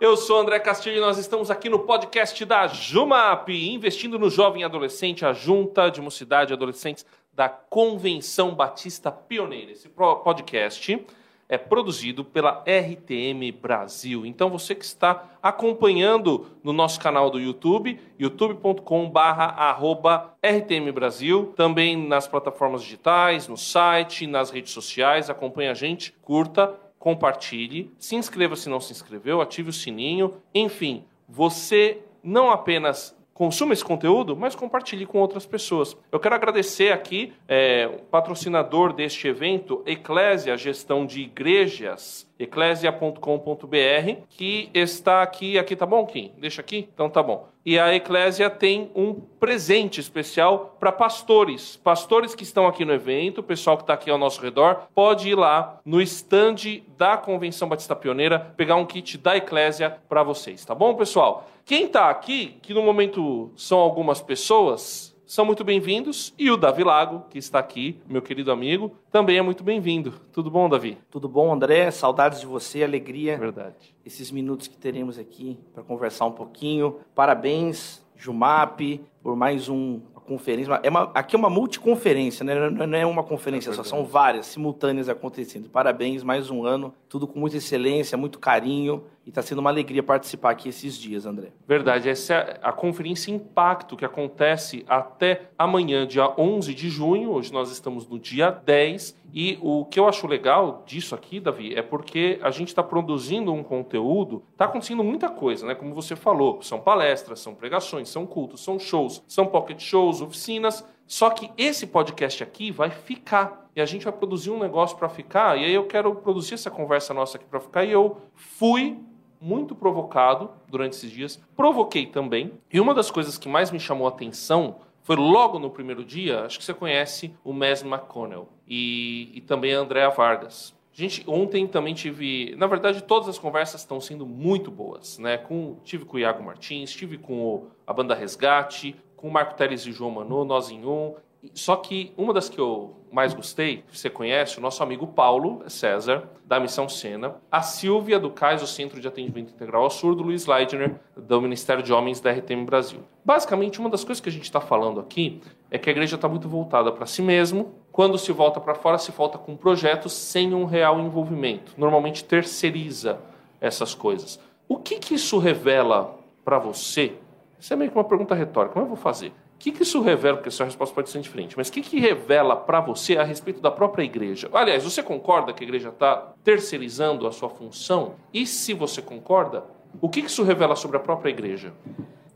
Eu 0.00 0.16
sou 0.16 0.38
André 0.38 0.60
Castilho 0.60 0.98
e 0.98 1.00
nós 1.00 1.18
estamos 1.18 1.50
aqui 1.50 1.68
no 1.68 1.80
podcast 1.80 2.44
da 2.44 2.68
Jumap, 2.68 3.48
investindo 3.48 4.16
no 4.16 4.30
jovem 4.30 4.62
adolescente, 4.62 5.26
a 5.26 5.32
Junta 5.32 5.90
de 5.90 6.00
Mocidade 6.00 6.52
e 6.52 6.54
Adolescentes 6.54 7.04
da 7.34 7.48
Convenção 7.48 8.54
Batista 8.54 9.10
Pioneira. 9.10 9.72
Esse 9.72 9.88
podcast 9.88 11.04
é 11.48 11.58
produzido 11.58 12.24
pela 12.24 12.62
RTM 12.64 13.50
Brasil. 13.50 14.24
Então 14.24 14.48
você 14.48 14.72
que 14.72 14.84
está 14.84 15.30
acompanhando 15.42 16.46
no 16.62 16.72
nosso 16.72 17.00
canal 17.00 17.28
do 17.28 17.40
YouTube, 17.40 17.98
youtube.com/rtm 18.20 20.92
Brasil, 20.94 21.52
também 21.56 21.96
nas 21.96 22.28
plataformas 22.28 22.84
digitais, 22.84 23.48
no 23.48 23.56
site, 23.56 24.28
nas 24.28 24.50
redes 24.50 24.72
sociais, 24.72 25.28
acompanhe 25.28 25.70
a 25.70 25.74
gente, 25.74 26.14
curta, 26.22 26.72
compartilhe, 27.08 27.90
se 27.98 28.16
inscreva 28.16 28.54
se 28.54 28.68
não 28.68 28.78
se 28.80 28.92
inscreveu, 28.92 29.40
ative 29.40 29.70
o 29.70 29.72
sininho, 29.72 30.34
enfim, 30.54 31.06
você 31.26 32.02
não 32.22 32.50
apenas 32.50 33.16
consuma 33.32 33.72
esse 33.72 33.82
conteúdo, 33.82 34.36
mas 34.36 34.54
compartilhe 34.54 35.06
com 35.06 35.18
outras 35.18 35.46
pessoas. 35.46 35.96
Eu 36.12 36.20
quero 36.20 36.34
agradecer 36.34 36.92
aqui 36.92 37.32
é, 37.48 37.86
o 37.86 38.04
patrocinador 38.04 38.92
deste 38.92 39.26
evento, 39.26 39.82
Eclésia 39.86 40.54
Gestão 40.58 41.06
de 41.06 41.22
Igrejas, 41.22 42.27
eclésia.com.br, 42.38 44.22
que 44.28 44.70
está 44.72 45.22
aqui. 45.22 45.58
Aqui 45.58 45.74
tá 45.74 45.84
bom, 45.84 46.06
Kim? 46.06 46.32
Deixa 46.38 46.60
aqui? 46.60 46.88
Então 46.92 47.10
tá 47.10 47.22
bom. 47.22 47.48
E 47.64 47.78
a 47.78 47.94
Eclésia 47.94 48.48
tem 48.48 48.90
um 48.94 49.12
presente 49.12 50.00
especial 50.00 50.76
para 50.80 50.90
pastores. 50.90 51.76
Pastores 51.76 52.34
que 52.34 52.42
estão 52.42 52.66
aqui 52.66 52.84
no 52.84 52.94
evento, 52.94 53.38
o 53.38 53.42
pessoal 53.42 53.76
que 53.76 53.82
está 53.82 53.92
aqui 53.92 54.10
ao 54.10 54.16
nosso 54.16 54.40
redor, 54.40 54.88
pode 54.94 55.28
ir 55.28 55.34
lá 55.34 55.78
no 55.84 56.00
stand 56.00 56.82
da 56.96 57.16
Convenção 57.18 57.68
Batista 57.68 57.94
Pioneira, 57.94 58.54
pegar 58.56 58.76
um 58.76 58.86
kit 58.86 59.18
da 59.18 59.36
Eclésia 59.36 59.98
para 60.08 60.22
vocês, 60.22 60.64
tá 60.64 60.74
bom, 60.74 60.94
pessoal? 60.94 61.46
Quem 61.66 61.84
está 61.84 62.08
aqui, 62.08 62.58
que 62.62 62.72
no 62.72 62.82
momento 62.82 63.52
são 63.54 63.78
algumas 63.78 64.22
pessoas, 64.22 65.14
são 65.28 65.44
muito 65.44 65.62
bem-vindos. 65.62 66.32
E 66.38 66.50
o 66.50 66.56
Davi 66.56 66.82
Lago, 66.82 67.26
que 67.28 67.36
está 67.36 67.58
aqui, 67.58 68.00
meu 68.08 68.22
querido 68.22 68.50
amigo, 68.50 68.96
também 69.12 69.36
é 69.36 69.42
muito 69.42 69.62
bem-vindo. 69.62 70.14
Tudo 70.32 70.50
bom, 70.50 70.70
Davi? 70.70 70.96
Tudo 71.10 71.28
bom, 71.28 71.52
André? 71.52 71.90
Saudades 71.90 72.40
de 72.40 72.46
você, 72.46 72.82
alegria. 72.82 73.36
Verdade. 73.36 73.94
Esses 74.06 74.30
minutos 74.30 74.68
que 74.68 74.76
teremos 74.78 75.18
aqui 75.18 75.58
para 75.74 75.82
conversar 75.82 76.24
um 76.24 76.32
pouquinho. 76.32 76.96
Parabéns, 77.14 78.02
Jumap, 78.16 78.80
por 79.22 79.36
mais 79.36 79.68
um 79.68 80.00
conferência. 80.28 80.78
É 80.82 80.90
uma, 80.90 81.10
aqui 81.14 81.34
é 81.34 81.38
uma 81.38 81.48
multiconferência, 81.48 82.44
né? 82.44 82.68
não 82.68 82.98
é 82.98 83.06
uma 83.06 83.22
conferência 83.24 83.70
é 83.70 83.72
só, 83.72 83.82
são 83.82 84.04
várias 84.04 84.44
simultâneas 84.46 85.08
acontecendo. 85.08 85.70
Parabéns, 85.70 86.22
mais 86.22 86.50
um 86.50 86.66
ano, 86.66 86.92
tudo 87.08 87.26
com 87.26 87.40
muita 87.40 87.56
excelência, 87.56 88.18
muito 88.18 88.38
carinho. 88.38 89.04
E 89.28 89.30
está 89.30 89.42
sendo 89.42 89.58
uma 89.58 89.68
alegria 89.68 90.02
participar 90.02 90.52
aqui 90.52 90.70
esses 90.70 90.96
dias, 90.96 91.26
André. 91.26 91.52
Verdade. 91.66 92.08
Essa 92.08 92.32
é 92.32 92.60
a 92.62 92.72
conferência 92.72 93.30
Impacto, 93.30 93.94
que 93.94 94.06
acontece 94.06 94.86
até 94.88 95.50
amanhã, 95.58 96.06
dia 96.06 96.32
11 96.40 96.72
de 96.72 96.88
junho. 96.88 97.32
Hoje 97.32 97.52
nós 97.52 97.70
estamos 97.70 98.08
no 98.08 98.18
dia 98.18 98.50
10. 98.50 99.14
E 99.34 99.58
o 99.60 99.84
que 99.84 100.00
eu 100.00 100.08
acho 100.08 100.26
legal 100.26 100.82
disso 100.86 101.14
aqui, 101.14 101.40
Davi, 101.40 101.74
é 101.74 101.82
porque 101.82 102.38
a 102.40 102.50
gente 102.50 102.68
está 102.68 102.82
produzindo 102.82 103.52
um 103.52 103.62
conteúdo, 103.62 104.42
está 104.52 104.64
acontecendo 104.64 105.04
muita 105.04 105.28
coisa, 105.28 105.66
né? 105.66 105.74
Como 105.74 105.94
você 105.94 106.16
falou, 106.16 106.62
são 106.62 106.80
palestras, 106.80 107.38
são 107.38 107.54
pregações, 107.54 108.08
são 108.08 108.26
cultos, 108.26 108.64
são 108.64 108.78
shows, 108.78 109.22
são 109.28 109.44
pocket 109.44 109.78
shows, 109.78 110.22
oficinas. 110.22 110.82
Só 111.06 111.28
que 111.28 111.50
esse 111.58 111.86
podcast 111.86 112.42
aqui 112.42 112.70
vai 112.70 112.88
ficar 112.88 113.68
e 113.76 113.80
a 113.82 113.84
gente 113.84 114.04
vai 114.04 114.12
produzir 114.12 114.50
um 114.50 114.58
negócio 114.58 114.96
para 114.96 115.10
ficar. 115.10 115.58
E 115.58 115.66
aí 115.66 115.74
eu 115.74 115.86
quero 115.86 116.14
produzir 116.14 116.54
essa 116.54 116.70
conversa 116.70 117.12
nossa 117.12 117.36
aqui 117.36 117.44
para 117.44 117.60
ficar. 117.60 117.84
E 117.84 117.92
eu 117.92 118.16
fui 118.34 118.98
muito 119.40 119.74
provocado 119.74 120.50
durante 120.68 120.94
esses 120.94 121.10
dias, 121.10 121.42
provoquei 121.56 122.06
também. 122.06 122.52
E 122.72 122.80
uma 122.80 122.94
das 122.94 123.10
coisas 123.10 123.38
que 123.38 123.48
mais 123.48 123.70
me 123.70 123.80
chamou 123.80 124.06
a 124.06 124.10
atenção 124.10 124.76
foi 125.02 125.16
logo 125.16 125.58
no 125.58 125.70
primeiro 125.70 126.04
dia, 126.04 126.42
acho 126.42 126.58
que 126.58 126.64
você 126.64 126.74
conhece 126.74 127.34
o 127.42 127.52
Mes 127.52 127.82
McConnell 127.82 128.48
e, 128.66 129.30
e 129.34 129.40
também 129.40 129.74
a 129.74 129.78
Andrea 129.78 130.10
Vargas. 130.10 130.76
Gente, 130.92 131.24
ontem 131.26 131.66
também 131.66 131.94
tive, 131.94 132.54
na 132.56 132.66
verdade, 132.66 133.02
todas 133.02 133.28
as 133.28 133.38
conversas 133.38 133.82
estão 133.82 134.00
sendo 134.00 134.26
muito 134.26 134.70
boas, 134.70 135.16
né? 135.18 135.38
Com, 135.38 135.76
tive 135.84 136.04
com 136.04 136.16
o 136.16 136.20
Iago 136.20 136.42
Martins, 136.42 136.90
tive 136.90 137.16
com 137.16 137.40
o, 137.40 137.70
a 137.86 137.92
banda 137.92 138.14
Resgate, 138.14 138.96
com 139.16 139.28
o 139.28 139.32
Marco 139.32 139.54
Teles 139.54 139.86
e 139.86 139.92
João 139.92 140.10
Manu, 140.10 140.44
nós 140.44 140.70
em 140.70 140.84
um, 140.84 141.14
só 141.54 141.76
que 141.76 142.12
uma 142.16 142.32
das 142.32 142.48
que 142.48 142.58
eu 142.58 142.96
mais 143.12 143.32
gostei, 143.32 143.84
você 143.92 144.10
conhece, 144.10 144.58
o 144.58 144.60
nosso 144.60 144.82
amigo 144.82 145.06
Paulo 145.06 145.62
César, 145.68 146.28
da 146.44 146.58
Missão 146.58 146.88
Sena, 146.88 147.36
a 147.50 147.62
Silvia 147.62 148.18
do 148.18 148.30
CAIS, 148.30 148.62
o 148.62 148.66
Centro 148.66 149.00
de 149.00 149.06
Atendimento 149.06 149.52
Integral 149.52 149.84
ao 149.84 149.90
Surdo, 149.90 150.22
Luiz 150.22 150.46
Leidner, 150.46 150.96
do 151.16 151.40
Ministério 151.40 151.82
de 151.82 151.92
Homens 151.92 152.20
da 152.20 152.32
RTM 152.32 152.64
Brasil. 152.64 153.00
Basicamente, 153.24 153.80
uma 153.80 153.88
das 153.88 154.04
coisas 154.04 154.20
que 154.20 154.28
a 154.28 154.32
gente 154.32 154.44
está 154.44 154.60
falando 154.60 155.00
aqui 155.00 155.40
é 155.70 155.78
que 155.78 155.88
a 155.88 155.92
igreja 155.92 156.16
está 156.16 156.28
muito 156.28 156.48
voltada 156.48 156.90
para 156.90 157.06
si 157.06 157.22
mesmo. 157.22 157.74
Quando 157.92 158.18
se 158.18 158.32
volta 158.32 158.60
para 158.60 158.74
fora, 158.74 158.98
se 158.98 159.12
volta 159.12 159.38
com 159.38 159.56
projetos 159.56 160.12
sem 160.12 160.54
um 160.54 160.64
real 160.64 161.00
envolvimento. 161.00 161.72
Normalmente 161.76 162.24
terceiriza 162.24 163.20
essas 163.60 163.94
coisas. 163.94 164.40
O 164.68 164.76
que, 164.76 164.98
que 164.98 165.14
isso 165.14 165.38
revela 165.38 166.18
para 166.44 166.58
você? 166.58 167.14
Isso 167.58 167.72
é 167.72 167.76
meio 167.76 167.90
que 167.90 167.96
uma 167.96 168.04
pergunta 168.04 168.34
retórica, 168.34 168.74
mas 168.76 168.84
eu 168.84 168.88
vou 168.88 168.96
fazer. 168.96 169.32
O 169.58 169.60
que, 169.60 169.72
que 169.72 169.82
isso 169.82 170.00
revela? 170.00 170.36
Porque 170.36 170.50
a 170.50 170.52
sua 170.52 170.66
resposta 170.66 170.94
pode 170.94 171.10
ser 171.10 171.20
diferente, 171.20 171.56
mas 171.56 171.68
o 171.68 171.72
que, 171.72 171.80
que 171.80 171.98
revela 171.98 172.54
para 172.54 172.80
você 172.80 173.16
a 173.16 173.24
respeito 173.24 173.60
da 173.60 173.72
própria 173.72 174.04
igreja? 174.04 174.48
Aliás, 174.52 174.84
você 174.84 175.02
concorda 175.02 175.52
que 175.52 175.64
a 175.64 175.66
igreja 175.66 175.88
está 175.88 176.32
terceirizando 176.44 177.26
a 177.26 177.32
sua 177.32 177.50
função? 177.50 178.14
E 178.32 178.46
se 178.46 178.72
você 178.72 179.02
concorda, 179.02 179.64
o 180.00 180.08
que, 180.08 180.22
que 180.22 180.28
isso 180.28 180.44
revela 180.44 180.76
sobre 180.76 180.96
a 180.96 181.00
própria 181.00 181.30
igreja? 181.30 181.72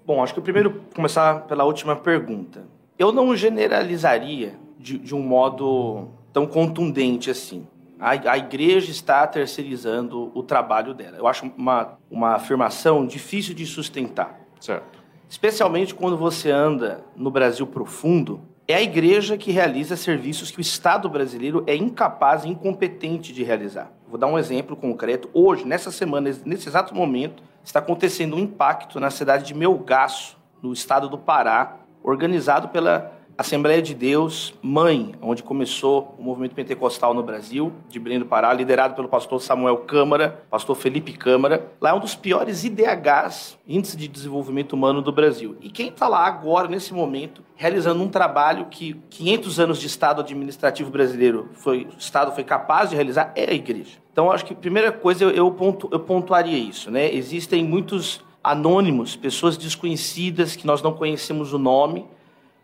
Bom, 0.04 0.20
acho 0.20 0.34
que 0.34 0.40
o 0.40 0.42
primeiro 0.42 0.82
começar 0.96 1.42
pela 1.42 1.62
última 1.62 1.94
pergunta. 1.94 2.66
Eu 2.98 3.12
não 3.12 3.36
generalizaria 3.36 4.58
de, 4.76 4.98
de 4.98 5.14
um 5.14 5.22
modo 5.22 6.08
tão 6.32 6.44
contundente 6.44 7.30
assim. 7.30 7.64
A, 8.00 8.32
a, 8.32 8.36
igreja 8.36 8.90
está 8.90 9.24
terceirizando 9.28 10.32
o 10.34 10.42
trabalho 10.42 10.92
dela. 10.92 11.18
Eu 11.18 11.28
acho 11.28 11.48
uma, 11.56 11.96
uma 12.10 12.30
afirmação 12.34 13.06
difícil 13.06 13.54
de 13.54 13.64
sustentar. 13.64 14.40
Certo 14.58 15.01
especialmente 15.32 15.94
quando 15.94 16.14
você 16.14 16.50
anda 16.50 17.06
no 17.16 17.30
Brasil 17.30 17.66
profundo, 17.66 18.42
é 18.68 18.74
a 18.74 18.82
igreja 18.82 19.38
que 19.38 19.50
realiza 19.50 19.96
serviços 19.96 20.50
que 20.50 20.58
o 20.58 20.60
Estado 20.60 21.08
brasileiro 21.08 21.64
é 21.66 21.74
incapaz 21.74 22.44
e 22.44 22.50
incompetente 22.50 23.32
de 23.32 23.42
realizar. 23.42 23.90
Vou 24.06 24.18
dar 24.18 24.26
um 24.26 24.38
exemplo 24.38 24.76
concreto. 24.76 25.30
Hoje, 25.32 25.66
nessa 25.66 25.90
semana, 25.90 26.30
nesse 26.44 26.68
exato 26.68 26.94
momento, 26.94 27.42
está 27.64 27.78
acontecendo 27.78 28.36
um 28.36 28.40
impacto 28.40 29.00
na 29.00 29.08
cidade 29.08 29.46
de 29.46 29.54
Melgaço, 29.54 30.36
no 30.60 30.70
estado 30.70 31.08
do 31.08 31.16
Pará, 31.16 31.78
organizado 32.02 32.68
pela 32.68 33.10
Assembleia 33.42 33.82
de 33.82 33.92
Deus 33.92 34.54
Mãe, 34.62 35.16
onde 35.20 35.42
começou 35.42 36.14
o 36.16 36.22
movimento 36.22 36.54
pentecostal 36.54 37.12
no 37.12 37.24
Brasil, 37.24 37.72
de 37.88 37.98
Belém 37.98 38.20
do 38.20 38.24
Pará, 38.24 38.52
liderado 38.52 38.94
pelo 38.94 39.08
pastor 39.08 39.42
Samuel 39.42 39.78
Câmara, 39.78 40.44
pastor 40.48 40.76
Felipe 40.76 41.12
Câmara. 41.12 41.72
Lá 41.80 41.90
é 41.90 41.92
um 41.92 41.98
dos 41.98 42.14
piores 42.14 42.62
IDHs, 42.62 43.58
Índice 43.66 43.96
de 43.96 44.06
Desenvolvimento 44.06 44.74
Humano 44.74 45.02
do 45.02 45.10
Brasil. 45.10 45.56
E 45.60 45.70
quem 45.70 45.88
está 45.88 46.06
lá 46.06 46.24
agora, 46.24 46.68
nesse 46.68 46.94
momento, 46.94 47.42
realizando 47.56 48.00
um 48.00 48.08
trabalho 48.08 48.66
que 48.70 48.94
500 49.10 49.58
anos 49.58 49.80
de 49.80 49.88
Estado 49.88 50.20
administrativo 50.20 50.88
brasileiro 50.88 51.48
foi, 51.52 51.88
o 51.92 51.98
Estado 51.98 52.30
foi 52.30 52.44
capaz 52.44 52.90
de 52.90 52.94
realizar, 52.94 53.32
é 53.34 53.50
a 53.50 53.54
igreja. 53.54 53.98
Então, 54.12 54.30
acho 54.30 54.44
que 54.44 54.52
a 54.52 54.56
primeira 54.56 54.92
coisa 54.92 55.24
eu, 55.24 55.50
pontu, 55.50 55.88
eu 55.90 55.98
pontuaria 55.98 56.56
isso. 56.56 56.92
Né? 56.92 57.12
Existem 57.12 57.64
muitos 57.64 58.20
anônimos, 58.42 59.16
pessoas 59.16 59.56
desconhecidas 59.56 60.54
que 60.54 60.64
nós 60.64 60.80
não 60.80 60.92
conhecemos 60.92 61.52
o 61.52 61.58
nome, 61.58 62.06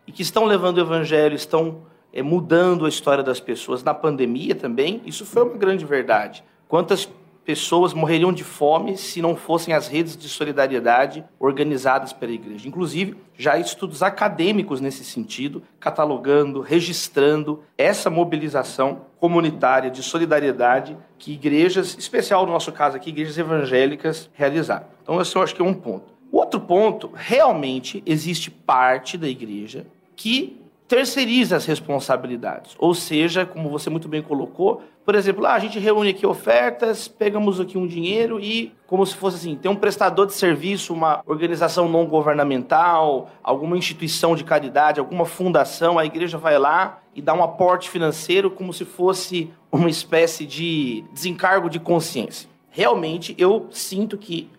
e 0.09 0.11
que 0.11 0.23
estão 0.23 0.45
levando 0.45 0.77
o 0.77 0.81
evangelho, 0.81 1.35
estão 1.35 1.83
é, 2.11 2.23
mudando 2.23 2.87
a 2.87 2.89
história 2.89 3.23
das 3.23 3.39
pessoas. 3.39 3.83
Na 3.83 3.93
pandemia 3.93 4.55
também, 4.55 5.03
isso 5.05 5.23
foi 5.23 5.43
uma 5.43 5.55
grande 5.55 5.85
verdade. 5.85 6.43
Quantas 6.67 7.07
pessoas 7.45 7.93
morreriam 7.93 8.33
de 8.33 8.43
fome 8.43 8.97
se 8.97 9.21
não 9.21 9.35
fossem 9.35 9.71
as 9.71 9.87
redes 9.87 10.17
de 10.17 10.27
solidariedade 10.27 11.23
organizadas 11.39 12.11
pela 12.11 12.31
igreja. 12.31 12.67
Inclusive, 12.67 13.17
já 13.37 13.53
há 13.53 13.59
estudos 13.59 14.01
acadêmicos 14.01 14.81
nesse 14.81 15.03
sentido, 15.03 15.61
catalogando, 15.79 16.59
registrando 16.59 17.61
essa 17.77 18.09
mobilização 18.09 19.01
comunitária 19.19 19.91
de 19.91 20.01
solidariedade 20.01 20.97
que 21.19 21.33
igrejas, 21.33 21.95
especial 21.99 22.47
no 22.47 22.51
nosso 22.51 22.71
caso 22.71 22.97
aqui, 22.97 23.09
igrejas 23.09 23.37
evangélicas, 23.37 24.27
realizaram. 24.33 24.87
Então, 25.03 25.21
esse 25.21 25.35
eu 25.35 25.43
acho 25.43 25.53
que 25.53 25.61
é 25.61 25.65
um 25.65 25.73
ponto. 25.73 26.17
Outro 26.31 26.59
ponto, 26.59 27.11
realmente 27.13 28.03
existe 28.05 28.51
parte 28.51 29.17
da 29.17 29.27
igreja 29.27 29.85
que 30.19 30.61
terceiriza 30.85 31.55
as 31.55 31.65
responsabilidades. 31.65 32.75
Ou 32.77 32.93
seja, 32.93 33.45
como 33.45 33.69
você 33.69 33.89
muito 33.89 34.09
bem 34.09 34.21
colocou, 34.21 34.81
por 35.05 35.15
exemplo, 35.15 35.45
ah, 35.45 35.53
a 35.53 35.59
gente 35.59 35.79
reúne 35.79 36.09
aqui 36.09 36.27
ofertas, 36.27 37.07
pegamos 37.07 37.57
aqui 37.57 37.77
um 37.77 37.87
dinheiro 37.87 38.37
e, 38.37 38.73
como 38.85 39.05
se 39.05 39.15
fosse 39.15 39.37
assim, 39.37 39.55
tem 39.55 39.71
um 39.71 39.77
prestador 39.77 40.25
de 40.25 40.33
serviço, 40.33 40.93
uma 40.93 41.21
organização 41.25 41.87
não 41.87 42.05
governamental, 42.05 43.29
alguma 43.41 43.77
instituição 43.77 44.35
de 44.35 44.43
caridade, 44.43 44.99
alguma 44.99 45.23
fundação, 45.23 45.97
a 45.97 46.05
igreja 46.05 46.37
vai 46.37 46.59
lá 46.59 46.99
e 47.15 47.21
dá 47.21 47.33
um 47.33 47.43
aporte 47.43 47.89
financeiro 47.89 48.51
como 48.51 48.73
se 48.73 48.83
fosse 48.83 49.49
uma 49.71 49.89
espécie 49.89 50.45
de 50.45 51.05
desencargo 51.13 51.69
de 51.69 51.79
consciência. 51.79 52.49
Realmente, 52.71 53.33
eu 53.37 53.67
sinto 53.71 54.17
que 54.17 54.49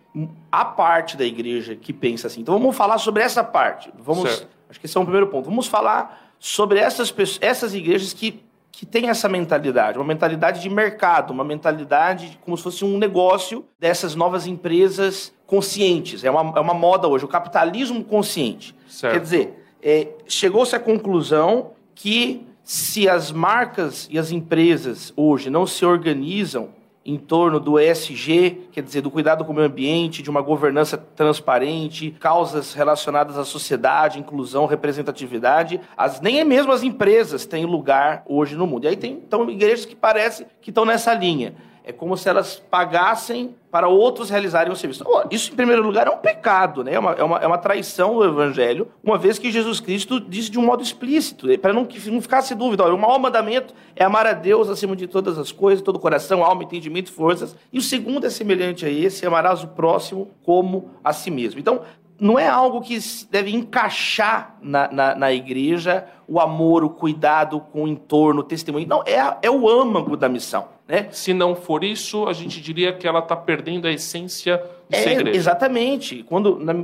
a 0.50 0.64
parte 0.64 1.18
da 1.18 1.24
igreja 1.24 1.76
que 1.76 1.92
pensa 1.92 2.28
assim. 2.28 2.40
Então 2.40 2.58
vamos 2.58 2.74
falar 2.74 2.96
sobre 2.96 3.22
essa 3.22 3.44
parte. 3.44 3.92
Vamos, 3.98 4.30
certo. 4.30 4.59
Acho 4.70 4.80
que 4.80 4.86
esse 4.86 4.96
é 4.96 5.00
um 5.00 5.04
primeiro 5.04 5.26
ponto. 5.26 5.46
Vamos 5.46 5.66
falar 5.66 6.32
sobre 6.38 6.78
essas 6.78 7.12
essas 7.40 7.74
igrejas 7.74 8.12
que 8.12 8.42
que 8.72 8.86
têm 8.86 9.10
essa 9.10 9.28
mentalidade, 9.28 9.98
uma 9.98 10.06
mentalidade 10.06 10.62
de 10.62 10.70
mercado, 10.70 11.32
uma 11.32 11.44
mentalidade 11.44 12.38
como 12.40 12.56
se 12.56 12.62
fosse 12.62 12.82
um 12.82 12.96
negócio 12.96 13.66
dessas 13.78 14.14
novas 14.14 14.46
empresas 14.46 15.34
conscientes. 15.46 16.24
É 16.24 16.30
uma, 16.30 16.56
é 16.58 16.60
uma 16.60 16.72
moda 16.72 17.06
hoje, 17.06 17.24
o 17.24 17.28
capitalismo 17.28 18.02
consciente. 18.02 18.74
Certo. 18.88 19.12
Quer 19.12 19.20
dizer, 19.20 19.64
é, 19.82 20.08
chegou-se 20.26 20.74
à 20.74 20.80
conclusão 20.80 21.72
que 21.94 22.46
se 22.64 23.06
as 23.06 23.30
marcas 23.30 24.08
e 24.10 24.18
as 24.18 24.30
empresas 24.30 25.12
hoje 25.14 25.50
não 25.50 25.66
se 25.66 25.84
organizam 25.84 26.70
em 27.04 27.16
torno 27.16 27.58
do 27.58 27.78
ESG, 27.78 28.68
quer 28.72 28.82
dizer, 28.82 29.00
do 29.00 29.10
cuidado 29.10 29.44
com 29.44 29.52
o 29.52 29.54
meio 29.54 29.66
ambiente, 29.66 30.22
de 30.22 30.28
uma 30.28 30.42
governança 30.42 30.98
transparente, 30.98 32.14
causas 32.20 32.74
relacionadas 32.74 33.38
à 33.38 33.44
sociedade, 33.44 34.18
inclusão, 34.18 34.66
representatividade, 34.66 35.80
as, 35.96 36.20
nem 36.20 36.40
é 36.40 36.44
mesmo 36.44 36.72
as 36.72 36.82
empresas 36.82 37.46
têm 37.46 37.64
lugar 37.64 38.22
hoje 38.26 38.54
no 38.54 38.66
mundo. 38.66 38.84
E 38.84 38.88
aí 38.88 38.96
tem 38.96 39.12
então, 39.12 39.48
igrejas 39.50 39.86
que 39.86 39.96
parecem 39.96 40.46
que 40.60 40.70
estão 40.70 40.84
nessa 40.84 41.14
linha. 41.14 41.54
É 41.84 41.92
como 41.92 42.16
se 42.16 42.28
elas 42.28 42.62
pagassem 42.70 43.54
para 43.70 43.88
outros 43.88 44.30
realizarem 44.30 44.72
o 44.72 44.76
serviço. 44.76 45.04
isso, 45.30 45.52
em 45.52 45.56
primeiro 45.56 45.82
lugar, 45.82 46.06
é 46.06 46.10
um 46.10 46.18
pecado, 46.18 46.82
né? 46.82 46.94
é, 46.94 46.98
uma, 46.98 47.12
é, 47.12 47.22
uma, 47.22 47.38
é 47.38 47.46
uma 47.46 47.58
traição 47.58 48.16
do 48.16 48.24
Evangelho, 48.24 48.88
uma 49.02 49.16
vez 49.16 49.38
que 49.38 49.50
Jesus 49.50 49.78
Cristo 49.78 50.20
disse 50.20 50.50
de 50.50 50.58
um 50.58 50.62
modo 50.62 50.82
explícito, 50.82 51.46
para 51.58 51.72
não, 51.72 51.86
não 52.06 52.20
ficasse 52.20 52.54
dúvida. 52.54 52.84
Olha, 52.84 52.94
o 52.94 52.98
maior 52.98 53.18
mandamento 53.18 53.72
é 53.94 54.04
amar 54.04 54.26
a 54.26 54.32
Deus 54.32 54.68
acima 54.68 54.96
de 54.96 55.06
todas 55.06 55.38
as 55.38 55.52
coisas, 55.52 55.82
todo 55.82 55.96
o 55.96 56.00
coração, 56.00 56.44
alma, 56.44 56.64
entendimento 56.64 57.12
forças. 57.12 57.56
E 57.72 57.78
o 57.78 57.82
segundo 57.82 58.26
é 58.26 58.30
semelhante 58.30 58.84
a 58.84 58.90
esse: 58.90 59.24
amarás 59.24 59.62
o 59.62 59.68
próximo 59.68 60.30
como 60.44 60.90
a 61.04 61.12
si 61.12 61.30
mesmo. 61.30 61.60
Então, 61.60 61.82
não 62.20 62.38
é 62.38 62.46
algo 62.46 62.82
que 62.82 62.98
deve 63.30 63.50
encaixar 63.50 64.56
na, 64.60 64.92
na, 64.92 65.14
na, 65.14 65.32
igreja 65.32 66.06
o 66.28 66.38
amor, 66.38 66.84
o 66.84 66.90
cuidado 66.90 67.60
com 67.72 67.84
o 67.84 67.88
entorno, 67.88 68.40
o 68.40 68.44
testemunho. 68.44 68.86
Não, 68.86 69.02
é, 69.06 69.38
é 69.40 69.50
o 69.50 69.68
âmago 69.68 70.16
da 70.16 70.28
missão. 70.28 70.68
Né? 70.90 71.06
Se 71.12 71.32
não 71.32 71.54
for 71.54 71.84
isso, 71.84 72.26
a 72.26 72.32
gente 72.32 72.60
diria 72.60 72.92
que 72.92 73.06
ela 73.06 73.20
está 73.20 73.36
perdendo 73.36 73.86
a 73.86 73.92
essência 73.92 74.60
de 74.88 74.96
é, 74.96 75.12
igreja. 75.12 75.38
Exatamente. 75.38 76.24
Quando 76.24 76.58
na, 76.58 76.74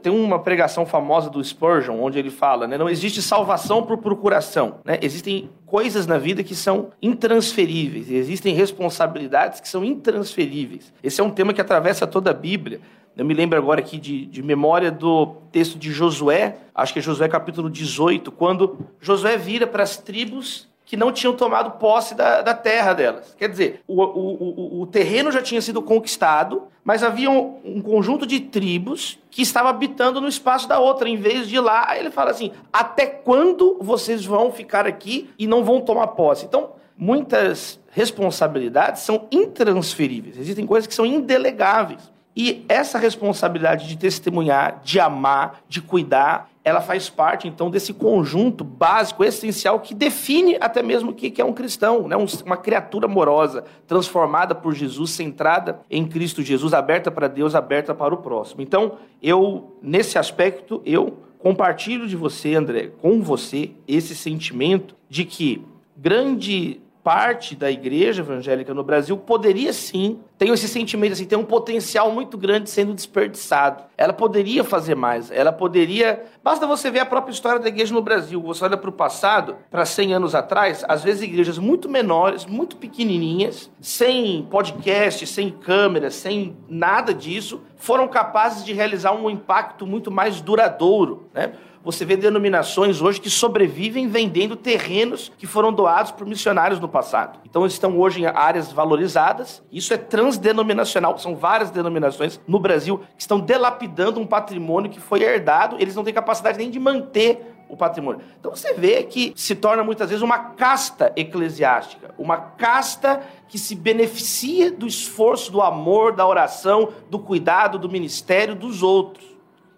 tem 0.00 0.10
uma 0.10 0.38
pregação 0.38 0.86
famosa 0.86 1.28
do 1.28 1.44
Spurgeon, 1.44 2.00
onde 2.00 2.18
ele 2.18 2.30
fala, 2.30 2.66
né, 2.66 2.78
não 2.78 2.88
existe 2.88 3.20
salvação 3.20 3.82
por 3.82 3.98
procuração. 3.98 4.76
Né? 4.82 4.98
Existem 5.02 5.50
coisas 5.66 6.06
na 6.06 6.16
vida 6.16 6.42
que 6.42 6.54
são 6.54 6.88
intransferíveis, 7.02 8.10
existem 8.10 8.54
responsabilidades 8.54 9.60
que 9.60 9.68
são 9.68 9.84
intransferíveis. 9.84 10.90
Esse 11.02 11.20
é 11.20 11.24
um 11.24 11.30
tema 11.30 11.52
que 11.52 11.60
atravessa 11.60 12.06
toda 12.06 12.30
a 12.30 12.34
Bíblia. 12.34 12.80
Eu 13.14 13.26
me 13.26 13.34
lembro 13.34 13.58
agora 13.58 13.80
aqui 13.80 13.98
de, 13.98 14.24
de 14.24 14.42
memória 14.42 14.90
do 14.90 15.36
texto 15.52 15.78
de 15.78 15.92
Josué, 15.92 16.56
acho 16.74 16.94
que 16.94 16.98
é 16.98 17.02
Josué 17.02 17.28
capítulo 17.28 17.68
18, 17.68 18.32
quando 18.32 18.78
Josué 19.00 19.36
vira 19.36 19.66
para 19.66 19.82
as 19.82 19.98
tribos 19.98 20.66
que 20.94 20.96
não 20.96 21.10
tinham 21.10 21.34
tomado 21.34 21.72
posse 21.72 22.14
da, 22.14 22.40
da 22.40 22.54
terra 22.54 22.92
delas. 22.92 23.34
Quer 23.36 23.48
dizer, 23.48 23.82
o, 23.84 24.00
o, 24.00 24.78
o, 24.78 24.82
o, 24.82 24.86
terreno 24.86 25.32
já 25.32 25.42
tinha 25.42 25.60
sido 25.60 25.82
conquistado, 25.82 26.68
mas 26.84 27.02
havia 27.02 27.28
um, 27.28 27.58
um, 27.64 27.82
conjunto 27.82 28.24
de 28.24 28.38
tribos 28.38 29.18
que 29.28 29.42
estava 29.42 29.70
habitando 29.70 30.20
no 30.20 30.28
espaço 30.28 30.68
da 30.68 30.78
outra, 30.78 31.08
em 31.08 31.16
vez 31.16 31.48
de 31.48 31.56
ir 31.56 31.60
lá. 31.60 31.98
Ele 31.98 32.12
fala 32.12 32.30
assim: 32.30 32.52
até 32.72 33.06
quando 33.06 33.76
vocês 33.80 34.24
vão 34.24 34.52
ficar 34.52 34.86
aqui 34.86 35.28
e 35.36 35.48
não 35.48 35.64
vão 35.64 35.80
tomar 35.80 36.06
posse? 36.08 36.46
Então, 36.46 36.74
muitas 36.96 37.80
responsabilidades 37.90 39.02
são 39.02 39.26
intransferíveis, 39.32 40.38
existem 40.38 40.64
coisas 40.64 40.86
que 40.86 40.94
são 40.94 41.04
indelegáveis. 41.04 42.13
E 42.36 42.64
essa 42.68 42.98
responsabilidade 42.98 43.86
de 43.86 43.96
testemunhar, 43.96 44.80
de 44.82 44.98
amar, 44.98 45.60
de 45.68 45.80
cuidar, 45.80 46.50
ela 46.64 46.80
faz 46.80 47.10
parte, 47.10 47.46
então, 47.46 47.70
desse 47.70 47.92
conjunto 47.92 48.64
básico, 48.64 49.22
essencial, 49.22 49.80
que 49.80 49.94
define 49.94 50.56
até 50.58 50.82
mesmo 50.82 51.10
o 51.10 51.14
que 51.14 51.40
é 51.40 51.44
um 51.44 51.52
cristão, 51.52 52.08
né? 52.08 52.16
uma 52.44 52.56
criatura 52.56 53.06
amorosa, 53.06 53.64
transformada 53.86 54.54
por 54.54 54.74
Jesus, 54.74 55.10
centrada 55.10 55.80
em 55.90 56.06
Cristo 56.06 56.42
Jesus, 56.42 56.72
aberta 56.72 57.10
para 57.10 57.28
Deus, 57.28 57.54
aberta 57.54 57.94
para 57.94 58.14
o 58.14 58.18
próximo. 58.18 58.62
Então, 58.62 58.96
eu, 59.22 59.76
nesse 59.82 60.18
aspecto, 60.18 60.80
eu 60.86 61.18
compartilho 61.38 62.08
de 62.08 62.16
você, 62.16 62.54
André, 62.54 62.90
com 63.02 63.20
você, 63.20 63.72
esse 63.86 64.16
sentimento 64.16 64.96
de 65.10 65.26
que 65.26 65.62
grande 65.94 66.80
parte 67.04 67.54
da 67.54 67.70
igreja 67.70 68.22
evangélica 68.22 68.72
no 68.72 68.82
Brasil 68.82 69.14
poderia 69.18 69.74
sim 69.74 70.20
ter 70.38 70.48
esse 70.48 70.66
sentimento 70.66 71.12
assim, 71.12 71.26
tem 71.26 71.38
um 71.38 71.44
potencial 71.44 72.10
muito 72.10 72.38
grande 72.38 72.70
sendo 72.70 72.94
desperdiçado. 72.94 73.84
Ela 73.96 74.14
poderia 74.14 74.64
fazer 74.64 74.94
mais, 74.94 75.30
ela 75.30 75.52
poderia. 75.52 76.24
Basta 76.42 76.66
você 76.66 76.90
ver 76.90 77.00
a 77.00 77.06
própria 77.06 77.32
história 77.32 77.60
da 77.60 77.68
igreja 77.68 77.92
no 77.92 78.00
Brasil. 78.00 78.40
Você 78.40 78.64
olha 78.64 78.76
para 78.78 78.88
o 78.88 78.92
passado, 78.92 79.56
para 79.70 79.84
100 79.84 80.14
anos 80.14 80.34
atrás, 80.34 80.82
às 80.88 81.04
vezes 81.04 81.22
igrejas 81.22 81.58
muito 81.58 81.90
menores, 81.90 82.46
muito 82.46 82.76
pequenininhas, 82.76 83.70
sem 83.80 84.42
podcast, 84.50 85.26
sem 85.26 85.50
câmera, 85.50 86.10
sem 86.10 86.56
nada 86.66 87.12
disso, 87.12 87.60
foram 87.76 88.08
capazes 88.08 88.64
de 88.64 88.72
realizar 88.72 89.12
um 89.12 89.28
impacto 89.28 89.86
muito 89.86 90.10
mais 90.10 90.40
duradouro, 90.40 91.28
né? 91.34 91.52
Você 91.84 92.04
vê 92.04 92.16
denominações 92.16 93.02
hoje 93.02 93.20
que 93.20 93.28
sobrevivem 93.28 94.08
vendendo 94.08 94.56
terrenos 94.56 95.30
que 95.36 95.46
foram 95.46 95.70
doados 95.70 96.12
por 96.12 96.26
missionários 96.26 96.80
no 96.80 96.88
passado. 96.88 97.40
Então 97.44 97.66
estão 97.66 97.98
hoje 97.98 98.22
em 98.22 98.26
áreas 98.26 98.72
valorizadas. 98.72 99.62
Isso 99.70 99.92
é 99.92 99.98
transdenominacional. 99.98 101.18
São 101.18 101.36
várias 101.36 101.70
denominações 101.70 102.40
no 102.48 102.58
Brasil 102.58 102.98
que 103.14 103.20
estão 103.20 103.38
delapidando 103.38 104.18
um 104.18 104.26
patrimônio 104.26 104.90
que 104.90 104.98
foi 104.98 105.22
herdado. 105.22 105.76
Eles 105.78 105.94
não 105.94 106.02
têm 106.02 106.14
capacidade 106.14 106.56
nem 106.56 106.70
de 106.70 106.80
manter 106.80 107.54
o 107.68 107.76
patrimônio. 107.76 108.22
Então 108.40 108.54
você 108.54 108.72
vê 108.72 109.02
que 109.02 109.34
se 109.36 109.54
torna 109.54 109.84
muitas 109.84 110.08
vezes 110.08 110.22
uma 110.22 110.38
casta 110.38 111.12
eclesiástica, 111.16 112.14
uma 112.16 112.36
casta 112.36 113.22
que 113.46 113.58
se 113.58 113.74
beneficia 113.74 114.70
do 114.70 114.86
esforço, 114.86 115.52
do 115.52 115.60
amor, 115.60 116.12
da 116.12 116.26
oração, 116.26 116.88
do 117.10 117.18
cuidado, 117.18 117.78
do 117.78 117.90
ministério 117.90 118.54
dos 118.54 118.82
outros. 118.82 119.33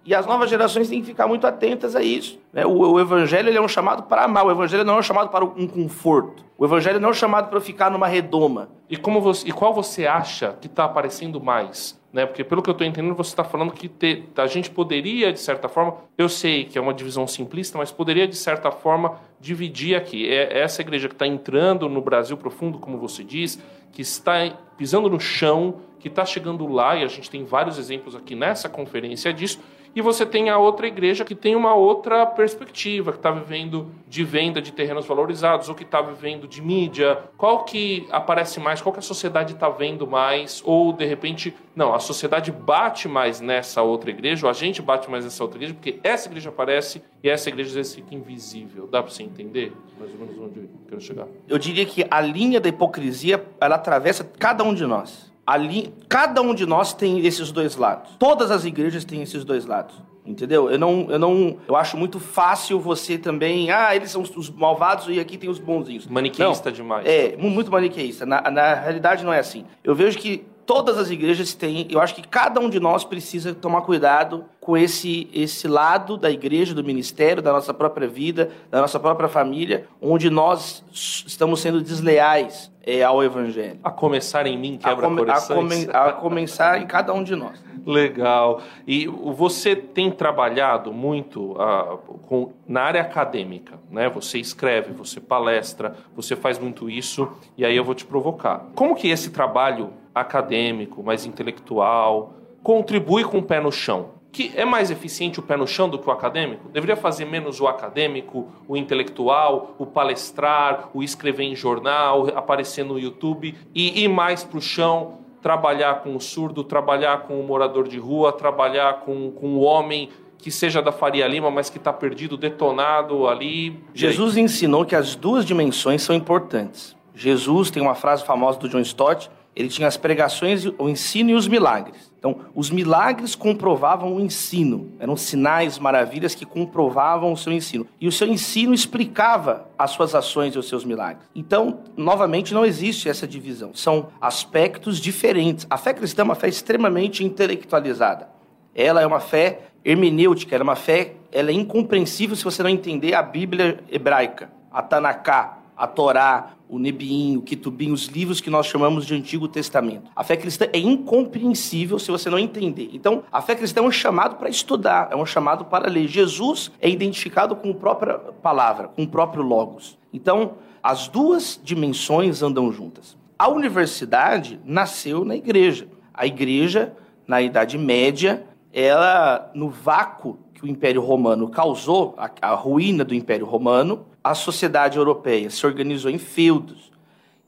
E 0.06 0.14
as 0.14 0.24
novas 0.24 0.48
gerações 0.48 0.88
têm 0.88 1.00
que 1.00 1.06
ficar 1.08 1.26
muito 1.26 1.48
atentas 1.48 1.96
a 1.96 2.00
isso. 2.00 2.38
Né? 2.52 2.64
O, 2.64 2.78
o, 2.78 3.00
evangelho 3.00 3.54
é 3.54 3.60
um 3.60 3.66
chamado 3.66 4.04
para 4.04 4.22
amar, 4.22 4.46
o 4.46 4.52
evangelho 4.52 4.84
não 4.84 4.94
é 4.94 4.98
um 5.00 5.02
chamado 5.02 5.30
para 5.30 5.44
um 5.44 5.66
conforto. 5.66 6.44
O 6.56 6.64
evangelho 6.64 7.00
não 7.00 7.08
é 7.08 7.10
um 7.10 7.14
chamado 7.14 7.50
para 7.50 7.60
ficar 7.60 7.90
numa 7.90 8.06
redoma. 8.06 8.68
E, 8.88 8.96
como 8.96 9.20
você, 9.20 9.48
e 9.48 9.52
qual 9.52 9.74
você 9.74 10.06
acha 10.06 10.56
que 10.60 10.68
está 10.68 10.84
aparecendo 10.84 11.40
mais? 11.40 12.00
Né? 12.12 12.24
Porque, 12.24 12.44
pelo 12.44 12.62
que 12.62 12.70
eu 12.70 12.72
estou 12.72 12.86
entendendo, 12.86 13.16
você 13.16 13.30
está 13.30 13.42
falando 13.42 13.72
que 13.72 13.88
te, 13.88 14.22
a 14.36 14.46
gente 14.46 14.70
poderia, 14.70 15.32
de 15.32 15.40
certa 15.40 15.68
forma, 15.68 15.96
eu 16.16 16.28
sei 16.28 16.64
que 16.64 16.78
é 16.78 16.80
uma 16.80 16.94
divisão 16.94 17.26
simplista, 17.26 17.76
mas 17.76 17.90
poderia, 17.90 18.28
de 18.28 18.36
certa 18.36 18.70
forma, 18.70 19.18
dividir 19.40 19.96
aqui. 19.96 20.28
É 20.28 20.60
essa 20.60 20.82
igreja 20.82 21.08
que 21.08 21.14
está 21.14 21.26
entrando 21.26 21.88
no 21.88 22.00
Brasil 22.00 22.36
profundo, 22.36 22.78
como 22.78 22.96
você 22.96 23.24
diz, 23.24 23.60
que 23.90 24.02
está 24.02 24.52
pisando 24.78 25.10
no 25.10 25.18
chão, 25.18 25.80
que 25.98 26.06
está 26.06 26.24
chegando 26.24 26.64
lá, 26.68 26.94
e 26.94 27.02
a 27.02 27.08
gente 27.08 27.28
tem 27.28 27.44
vários 27.44 27.76
exemplos 27.76 28.14
aqui 28.14 28.36
nessa 28.36 28.68
conferência 28.68 29.34
disso 29.34 29.58
e 29.96 30.02
você 30.02 30.26
tem 30.26 30.50
a 30.50 30.58
outra 30.58 30.86
igreja 30.86 31.24
que 31.24 31.34
tem 31.34 31.56
uma 31.56 31.74
outra 31.74 32.26
perspectiva, 32.26 33.12
que 33.12 33.18
está 33.18 33.30
vivendo 33.30 33.90
de 34.06 34.22
venda 34.22 34.60
de 34.60 34.70
terrenos 34.70 35.06
valorizados, 35.06 35.70
ou 35.70 35.74
que 35.74 35.84
está 35.84 36.02
vivendo 36.02 36.46
de 36.46 36.60
mídia. 36.60 37.18
Qual 37.38 37.64
que 37.64 38.06
aparece 38.10 38.60
mais? 38.60 38.82
Qual 38.82 38.92
que 38.92 38.98
a 38.98 39.02
sociedade 39.02 39.54
está 39.54 39.70
vendo 39.70 40.06
mais? 40.06 40.62
Ou, 40.66 40.92
de 40.92 41.06
repente, 41.06 41.56
não, 41.74 41.94
a 41.94 41.98
sociedade 41.98 42.52
bate 42.52 43.08
mais 43.08 43.40
nessa 43.40 43.80
outra 43.80 44.10
igreja, 44.10 44.46
ou 44.46 44.50
a 44.50 44.52
gente 44.52 44.82
bate 44.82 45.10
mais 45.10 45.24
nessa 45.24 45.42
outra 45.42 45.56
igreja, 45.56 45.72
porque 45.72 45.98
essa 46.04 46.28
igreja 46.28 46.50
aparece 46.50 47.00
e 47.24 47.30
essa 47.30 47.48
igreja 47.48 47.70
às 47.70 47.74
vezes 47.74 47.94
fica 47.94 48.14
invisível. 48.14 48.86
Dá 48.86 49.02
para 49.02 49.10
você 49.10 49.22
entender 49.22 49.72
mais 49.98 50.12
ou 50.12 50.20
menos 50.20 50.38
onde 50.38 50.60
eu 50.60 50.68
quero 50.90 51.00
chegar? 51.00 51.26
Eu 51.48 51.56
diria 51.56 51.86
que 51.86 52.04
a 52.10 52.20
linha 52.20 52.60
da 52.60 52.68
hipocrisia, 52.68 53.42
ela 53.58 53.76
atravessa 53.76 54.30
cada 54.38 54.62
um 54.62 54.74
de 54.74 54.84
nós. 54.84 55.34
Ali, 55.46 55.94
cada 56.08 56.42
um 56.42 56.54
de 56.54 56.66
nós 56.66 56.92
tem 56.92 57.24
esses 57.24 57.52
dois 57.52 57.76
lados. 57.76 58.16
Todas 58.18 58.50
as 58.50 58.64
igrejas 58.64 59.04
têm 59.04 59.22
esses 59.22 59.44
dois 59.44 59.64
lados. 59.64 59.94
Entendeu? 60.26 60.68
Eu 60.68 60.78
não, 60.78 61.06
eu 61.08 61.18
não, 61.20 61.56
eu 61.68 61.76
acho 61.76 61.96
muito 61.96 62.18
fácil 62.18 62.80
você 62.80 63.16
também, 63.16 63.70
ah, 63.70 63.94
eles 63.94 64.10
são 64.10 64.22
os 64.22 64.50
malvados 64.50 65.06
e 65.08 65.20
aqui 65.20 65.38
tem 65.38 65.48
os 65.48 65.60
bonzinhos. 65.60 66.04
Maniqueísta 66.08 66.70
não, 66.70 66.76
demais. 66.76 67.06
É, 67.06 67.36
muito 67.36 67.70
maniqueísta. 67.70 68.26
Na, 68.26 68.50
na 68.50 68.74
realidade 68.74 69.24
não 69.24 69.32
é 69.32 69.38
assim. 69.38 69.64
Eu 69.84 69.94
vejo 69.94 70.18
que 70.18 70.44
todas 70.66 70.98
as 70.98 71.10
igrejas 71.10 71.54
têm, 71.54 71.86
eu 71.88 72.00
acho 72.00 72.12
que 72.12 72.26
cada 72.26 72.58
um 72.60 72.68
de 72.68 72.80
nós 72.80 73.04
precisa 73.04 73.54
tomar 73.54 73.82
cuidado 73.82 74.44
com 74.60 74.76
esse, 74.76 75.30
esse 75.32 75.68
lado 75.68 76.16
da 76.16 76.28
igreja, 76.28 76.74
do 76.74 76.82
ministério, 76.82 77.40
da 77.40 77.52
nossa 77.52 77.72
própria 77.72 78.08
vida, 78.08 78.50
da 78.68 78.80
nossa 78.80 78.98
própria 78.98 79.28
família, 79.28 79.86
onde 80.02 80.28
nós 80.28 80.84
estamos 80.90 81.60
sendo 81.60 81.80
desleais 81.80 82.70
é, 82.86 83.02
ao 83.02 83.22
evangelho. 83.22 83.80
A 83.82 83.90
começar 83.90 84.46
em 84.46 84.56
mim, 84.56 84.78
quebra 84.78 85.08
a, 85.08 85.10
come, 85.10 85.30
a, 85.30 85.40
come, 85.40 85.88
a 85.92 86.12
começar 86.12 86.80
em 86.80 86.86
cada 86.86 87.12
um 87.12 87.24
de 87.24 87.34
nós. 87.34 87.60
Legal. 87.84 88.60
E 88.86 89.06
você 89.06 89.74
tem 89.74 90.10
trabalhado 90.10 90.92
muito 90.92 91.52
uh, 91.52 91.98
com, 92.28 92.52
na 92.66 92.82
área 92.82 93.00
acadêmica, 93.00 93.78
né? 93.90 94.08
Você 94.10 94.38
escreve, 94.38 94.92
você 94.92 95.20
palestra, 95.20 95.96
você 96.14 96.34
faz 96.36 96.58
muito 96.58 96.88
isso, 96.88 97.28
e 97.56 97.64
aí 97.64 97.76
eu 97.76 97.84
vou 97.84 97.94
te 97.94 98.04
provocar. 98.04 98.66
Como 98.74 98.94
que 98.94 99.08
esse 99.08 99.30
trabalho 99.30 99.92
acadêmico, 100.14 101.02
mais 101.02 101.26
intelectual, 101.26 102.34
contribui 102.62 103.24
com 103.24 103.38
o 103.38 103.42
pé 103.42 103.60
no 103.60 103.70
chão 103.70 104.15
que 104.36 104.52
é 104.54 104.66
mais 104.66 104.90
eficiente 104.90 105.40
o 105.40 105.42
pé 105.42 105.56
no 105.56 105.66
chão 105.66 105.88
do 105.88 105.98
que 105.98 106.06
o 106.06 106.12
acadêmico? 106.12 106.68
Deveria 106.68 106.94
fazer 106.94 107.24
menos 107.24 107.58
o 107.58 107.66
acadêmico, 107.66 108.52
o 108.68 108.76
intelectual, 108.76 109.74
o 109.78 109.86
palestrar, 109.86 110.90
o 110.92 111.02
escrever 111.02 111.44
em 111.44 111.56
jornal, 111.56 112.28
aparecer 112.36 112.84
no 112.84 112.98
YouTube 112.98 113.54
e 113.74 114.04
ir 114.04 114.08
mais 114.08 114.44
para 114.44 114.58
o 114.58 114.60
chão, 114.60 115.20
trabalhar 115.40 116.02
com 116.02 116.14
o 116.14 116.20
surdo, 116.20 116.62
trabalhar 116.62 117.22
com 117.22 117.40
o 117.40 117.46
morador 117.46 117.88
de 117.88 117.98
rua, 117.98 118.30
trabalhar 118.30 119.00
com, 119.00 119.30
com 119.30 119.54
o 119.54 119.60
homem 119.60 120.10
que 120.36 120.50
seja 120.50 120.82
da 120.82 120.92
Faria 120.92 121.26
Lima, 121.26 121.50
mas 121.50 121.70
que 121.70 121.78
está 121.78 121.90
perdido, 121.90 122.36
detonado 122.36 123.26
ali. 123.26 123.82
Jesus 123.94 124.36
ensinou 124.36 124.84
que 124.84 124.94
as 124.94 125.16
duas 125.16 125.46
dimensões 125.46 126.02
são 126.02 126.14
importantes. 126.14 126.94
Jesus 127.14 127.70
tem 127.70 127.82
uma 127.82 127.94
frase 127.94 128.22
famosa 128.22 128.58
do 128.58 128.68
John 128.68 128.80
Stott 128.80 129.30
ele 129.56 129.70
tinha 129.70 129.88
as 129.88 129.96
pregações, 129.96 130.66
o 130.66 130.86
ensino 130.86 131.30
e 131.30 131.34
os 131.34 131.48
milagres. 131.48 132.12
Então, 132.18 132.40
os 132.54 132.70
milagres 132.70 133.34
comprovavam 133.34 134.14
o 134.14 134.20
ensino. 134.20 134.92
Eram 134.98 135.16
sinais, 135.16 135.78
maravilhas 135.78 136.34
que 136.34 136.44
comprovavam 136.44 137.32
o 137.32 137.36
seu 137.36 137.52
ensino. 137.52 137.86
E 137.98 138.06
o 138.06 138.12
seu 138.12 138.28
ensino 138.28 138.74
explicava 138.74 139.66
as 139.78 139.92
suas 139.92 140.14
ações 140.14 140.54
e 140.54 140.58
os 140.58 140.68
seus 140.68 140.84
milagres. 140.84 141.26
Então, 141.34 141.80
novamente, 141.96 142.52
não 142.52 142.66
existe 142.66 143.08
essa 143.08 143.26
divisão. 143.26 143.70
São 143.74 144.08
aspectos 144.20 145.00
diferentes. 145.00 145.66
A 145.70 145.78
fé 145.78 145.94
cristã 145.94 146.20
é 146.20 146.24
uma 146.24 146.34
fé 146.34 146.48
extremamente 146.48 147.24
intelectualizada. 147.24 148.28
Ela 148.74 149.00
é 149.00 149.06
uma 149.06 149.20
fé 149.20 149.60
hermenêutica, 149.82 150.54
ela 150.54 150.62
é 150.62 150.64
uma 150.64 150.76
fé, 150.76 151.14
ela 151.32 151.50
é 151.50 151.54
incompreensível 151.54 152.36
se 152.36 152.44
você 152.44 152.62
não 152.62 152.68
entender 152.68 153.14
a 153.14 153.22
Bíblia 153.22 153.78
hebraica, 153.90 154.50
a 154.70 154.82
Tanaká, 154.82 155.58
a 155.76 155.86
Torá, 155.86 156.56
o 156.68 156.78
Nebiim, 156.78 157.36
o 157.36 157.42
Kitubim, 157.42 157.92
os 157.92 158.06
livros 158.06 158.40
que 158.40 158.50
nós 158.50 158.66
chamamos 158.66 159.06
de 159.06 159.14
Antigo 159.14 159.46
Testamento. 159.46 160.10
A 160.16 160.24
fé 160.24 160.36
cristã 160.36 160.66
é 160.72 160.78
incompreensível 160.78 161.98
se 161.98 162.10
você 162.10 162.28
não 162.30 162.38
entender. 162.38 162.90
Então, 162.92 163.22
a 163.30 163.40
fé 163.40 163.54
cristã 163.54 163.80
é 163.80 163.84
um 163.84 163.90
chamado 163.90 164.36
para 164.36 164.48
estudar, 164.48 165.08
é 165.12 165.16
um 165.16 165.26
chamado 165.26 165.64
para 165.66 165.88
ler. 165.88 166.08
Jesus 166.08 166.72
é 166.80 166.88
identificado 166.88 167.54
com 167.54 167.70
a 167.70 167.74
própria 167.74 168.14
palavra, 168.18 168.88
com 168.88 169.02
o 169.02 169.08
próprio 169.08 169.42
Logos. 169.42 169.98
Então, 170.12 170.54
as 170.82 171.08
duas 171.08 171.60
dimensões 171.62 172.42
andam 172.42 172.72
juntas. 172.72 173.16
A 173.38 173.48
universidade 173.48 174.58
nasceu 174.64 175.24
na 175.24 175.36
igreja. 175.36 175.88
A 176.12 176.26
igreja, 176.26 176.94
na 177.26 177.42
Idade 177.42 177.76
Média, 177.76 178.44
ela, 178.72 179.50
no 179.54 179.68
vácuo 179.68 180.38
que 180.54 180.64
o 180.64 180.68
Império 180.68 181.02
Romano 181.02 181.48
causou, 181.48 182.14
a, 182.16 182.30
a 182.40 182.54
ruína 182.54 183.04
do 183.04 183.14
Império 183.14 183.44
Romano, 183.44 184.06
a 184.30 184.34
sociedade 184.34 184.98
europeia 184.98 185.48
se 185.50 185.64
organizou 185.64 186.10
em 186.10 186.18
feudos 186.18 186.90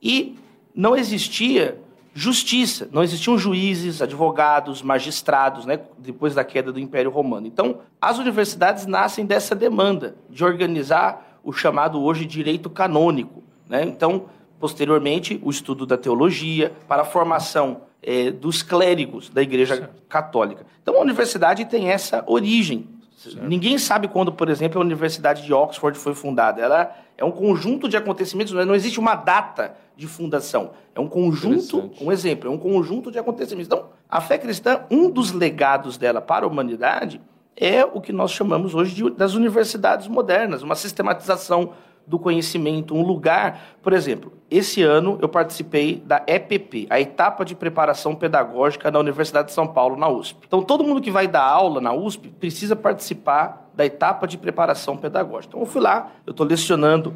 e 0.01 0.39
não 0.73 0.97
existia 0.97 1.81
justiça, 2.15 2.89
não 2.93 3.03
existiam 3.03 3.37
juízes, 3.37 4.01
advogados, 4.01 4.81
magistrados, 4.81 5.67
né, 5.67 5.81
depois 5.99 6.35
da 6.37 6.45
queda 6.45 6.73
do 6.73 6.79
Império 6.79 7.11
Romano. 7.11 7.49
Então, 7.49 7.81
as 8.01 8.19
universidades 8.19 8.87
nascem 8.87 9.27
dessa 9.27 9.57
demanda 9.57 10.17
de 10.31 10.45
organizar 10.45 11.41
o 11.43 11.53
chamado 11.53 12.01
hoje 12.01 12.25
direito 12.25 12.71
canônico. 12.71 13.43
Né? 13.69 13.83
Então, 13.83 14.27
posteriormente, 14.61 15.41
o 15.43 15.51
estudo 15.51 15.85
da 15.85 15.97
teologia 15.97 16.73
para 16.87 17.03
a 17.03 17.05
formação 17.05 17.83
é, 18.01 18.31
dos 18.31 18.63
clérigos 18.63 19.31
da 19.31 19.43
Igreja. 19.43 19.91
Católica. 20.09 20.65
Então, 20.83 20.97
a 20.97 21.01
universidade 21.01 21.65
tem 21.65 21.91
essa 21.91 22.23
origem 22.27 22.89
Certo. 23.19 23.49
Ninguém 23.49 23.77
sabe 23.79 24.07
quando, 24.07 24.33
por 24.33 24.49
exemplo, 24.49 24.81
a 24.81 24.85
Universidade 24.85 25.43
de 25.45 25.53
Oxford 25.53 25.99
foi 25.99 26.15
fundada. 26.15 26.63
Ela 26.63 26.97
é 27.17 27.25
um 27.25 27.33
conjunto 27.33 27.89
de 27.89 27.97
acontecimentos, 27.97 28.53
não 28.53 28.77
existe 28.77 29.01
uma 29.01 29.17
data 29.17 29.75
de 29.97 30.07
fundação. 30.07 30.71
É 30.95 31.01
um 31.01 31.09
conjunto, 31.09 31.91
um 32.01 32.13
exemplo, 32.13 32.49
é 32.49 32.53
um 32.53 32.57
conjunto 32.57 33.11
de 33.11 33.19
acontecimentos. 33.19 33.67
Então, 33.67 33.87
a 34.09 34.21
fé 34.21 34.39
cristã, 34.39 34.83
um 34.89 35.11
dos 35.11 35.33
legados 35.33 35.99
dela 35.99 36.21
para 36.21 36.47
a 36.47 36.49
humanidade 36.49 37.21
é 37.57 37.85
o 37.85 38.01
que 38.01 38.13
nós 38.13 38.31
chamamos 38.31 38.73
hoje 38.73 38.95
de, 38.95 39.11
das 39.11 39.35
universidades 39.35 40.07
modernas, 40.07 40.63
uma 40.63 40.77
sistematização 40.77 41.73
do 42.09 42.19
conhecimento, 42.19 42.95
um 42.95 43.03
lugar. 43.03 43.77
Por 43.83 43.93
exemplo, 43.93 44.33
esse 44.51 44.83
ano 44.83 45.19
eu 45.21 45.29
participei 45.29 46.03
da 46.05 46.23
EPP, 46.27 46.87
a 46.89 46.99
etapa 46.99 47.45
de 47.45 47.55
preparação 47.55 48.15
pedagógica 48.15 48.91
da 48.91 48.99
Universidade 48.99 49.49
de 49.49 49.55
São 49.55 49.67
Paulo, 49.67 49.97
na 49.97 50.09
USP. 50.09 50.39
Então, 50.47 50.63
todo 50.63 50.83
mundo 50.83 51.01
que 51.01 51.11
vai 51.11 51.29
dar 51.29 51.45
aula 51.45 51.81
na 51.81 51.93
USP 51.93 52.29
precisa 52.29 52.75
participar 52.75 53.71
da 53.75 53.85
etapa 53.85 54.27
de 54.27 54.39
preparação 54.39 54.97
pedagógica. 54.97 55.51
Então, 55.51 55.61
eu 55.61 55.67
fui 55.67 55.81
lá, 55.81 56.13
eu 56.27 56.31
estou 56.31 56.47
lecionando 56.47 57.15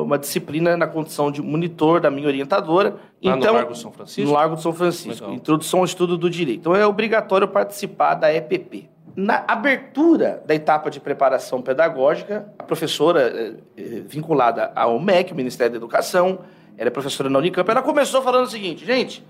uma 0.00 0.18
disciplina 0.18 0.76
na 0.76 0.86
condição 0.86 1.30
de 1.30 1.40
monitor 1.40 2.00
da 2.00 2.10
minha 2.10 2.26
orientadora. 2.26 2.96
Lá 3.22 3.36
então, 3.36 3.52
no 3.52 3.58
Largo 3.58 3.74
São 3.74 3.92
Francisco? 3.92 4.28
No 4.28 4.34
Largo 4.34 4.56
de 4.56 4.62
São 4.62 4.72
Francisco. 4.72 5.24
Legal. 5.24 5.34
Introdução 5.34 5.80
ao 5.80 5.84
estudo 5.84 6.18
do 6.18 6.28
direito. 6.28 6.60
Então, 6.60 6.76
é 6.76 6.86
obrigatório 6.86 7.48
participar 7.48 8.14
da 8.14 8.32
EPP. 8.32 8.90
Na 9.14 9.44
abertura 9.46 10.42
da 10.46 10.54
etapa 10.54 10.90
de 10.90 10.98
preparação 10.98 11.60
pedagógica, 11.60 12.50
a 12.58 12.62
professora 12.62 13.20
eh, 13.20 13.54
eh, 13.76 14.02
vinculada 14.06 14.72
ao 14.74 14.98
MEC, 14.98 15.34
Ministério 15.34 15.72
da 15.72 15.76
Educação, 15.76 16.38
era 16.78 16.90
professora 16.90 17.28
na 17.28 17.38
Unicamp, 17.38 17.70
ela 17.70 17.82
começou 17.82 18.22
falando 18.22 18.46
o 18.46 18.50
seguinte, 18.50 18.86
gente, 18.86 19.22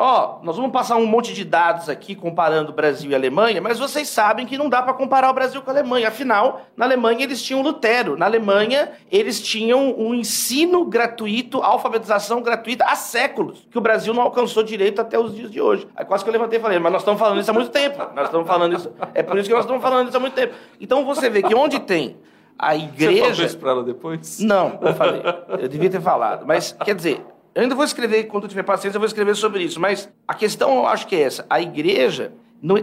Ó, 0.00 0.38
nós 0.44 0.54
vamos 0.54 0.70
passar 0.70 0.94
um 0.94 1.04
monte 1.04 1.34
de 1.34 1.44
dados 1.44 1.88
aqui 1.88 2.14
comparando 2.14 2.72
Brasil 2.72 3.10
e 3.10 3.16
Alemanha, 3.16 3.60
mas 3.60 3.80
vocês 3.80 4.08
sabem 4.08 4.46
que 4.46 4.56
não 4.56 4.68
dá 4.68 4.80
para 4.80 4.92
comparar 4.92 5.28
o 5.28 5.34
Brasil 5.34 5.60
com 5.60 5.68
a 5.70 5.72
Alemanha. 5.72 6.06
Afinal, 6.06 6.60
na 6.76 6.84
Alemanha 6.84 7.24
eles 7.24 7.42
tinham 7.42 7.62
Lutero. 7.62 8.16
Na 8.16 8.26
Alemanha 8.26 8.92
eles 9.10 9.42
tinham 9.42 9.92
um 9.98 10.14
ensino 10.14 10.84
gratuito, 10.84 11.60
alfabetização 11.60 12.40
gratuita 12.40 12.84
há 12.84 12.94
séculos, 12.94 13.66
que 13.68 13.76
o 13.76 13.80
Brasil 13.80 14.14
não 14.14 14.22
alcançou 14.22 14.62
direito 14.62 15.00
até 15.00 15.18
os 15.18 15.34
dias 15.34 15.50
de 15.50 15.60
hoje. 15.60 15.88
Aí 15.96 16.04
quase 16.04 16.22
que 16.22 16.30
eu 16.30 16.32
levantei 16.32 16.60
e 16.60 16.62
falei, 16.62 16.78
mas 16.78 16.92
nós 16.92 17.02
estamos 17.02 17.18
falando 17.18 17.40
isso 17.40 17.50
há 17.50 17.54
muito 17.54 17.70
tempo. 17.70 17.98
Nós 18.14 18.26
estamos 18.26 18.46
falando 18.46 18.76
isso. 18.76 18.92
É 19.12 19.24
por 19.24 19.36
isso 19.36 19.48
que 19.48 19.54
nós 19.54 19.64
estamos 19.64 19.82
falando 19.82 20.06
isso 20.06 20.16
há 20.16 20.20
muito 20.20 20.34
tempo. 20.34 20.54
Então 20.80 21.04
você 21.04 21.28
vê 21.28 21.42
que 21.42 21.56
onde 21.56 21.80
tem 21.80 22.16
a 22.56 22.76
igreja. 22.76 23.20
Você 23.20 23.30
falou 23.32 23.46
isso 23.46 23.58
para 23.58 23.70
ela 23.72 23.82
depois? 23.82 24.38
Não, 24.38 24.78
eu 24.80 24.94
falei. 24.94 25.22
Eu 25.48 25.66
devia 25.66 25.90
ter 25.90 26.00
falado. 26.00 26.46
Mas, 26.46 26.70
quer 26.84 26.94
dizer, 26.94 27.20
eu 27.58 27.62
ainda 27.62 27.74
vou 27.74 27.84
escrever, 27.84 28.28
quando 28.28 28.44
eu 28.44 28.48
tiver 28.48 28.62
paciência, 28.62 28.98
eu 28.98 29.00
vou 29.00 29.06
escrever 29.08 29.34
sobre 29.34 29.64
isso. 29.64 29.80
Mas 29.80 30.08
a 30.28 30.32
questão, 30.32 30.76
eu 30.76 30.86
acho 30.86 31.08
que 31.08 31.16
é 31.16 31.22
essa. 31.22 31.44
A 31.50 31.60
igreja, 31.60 32.32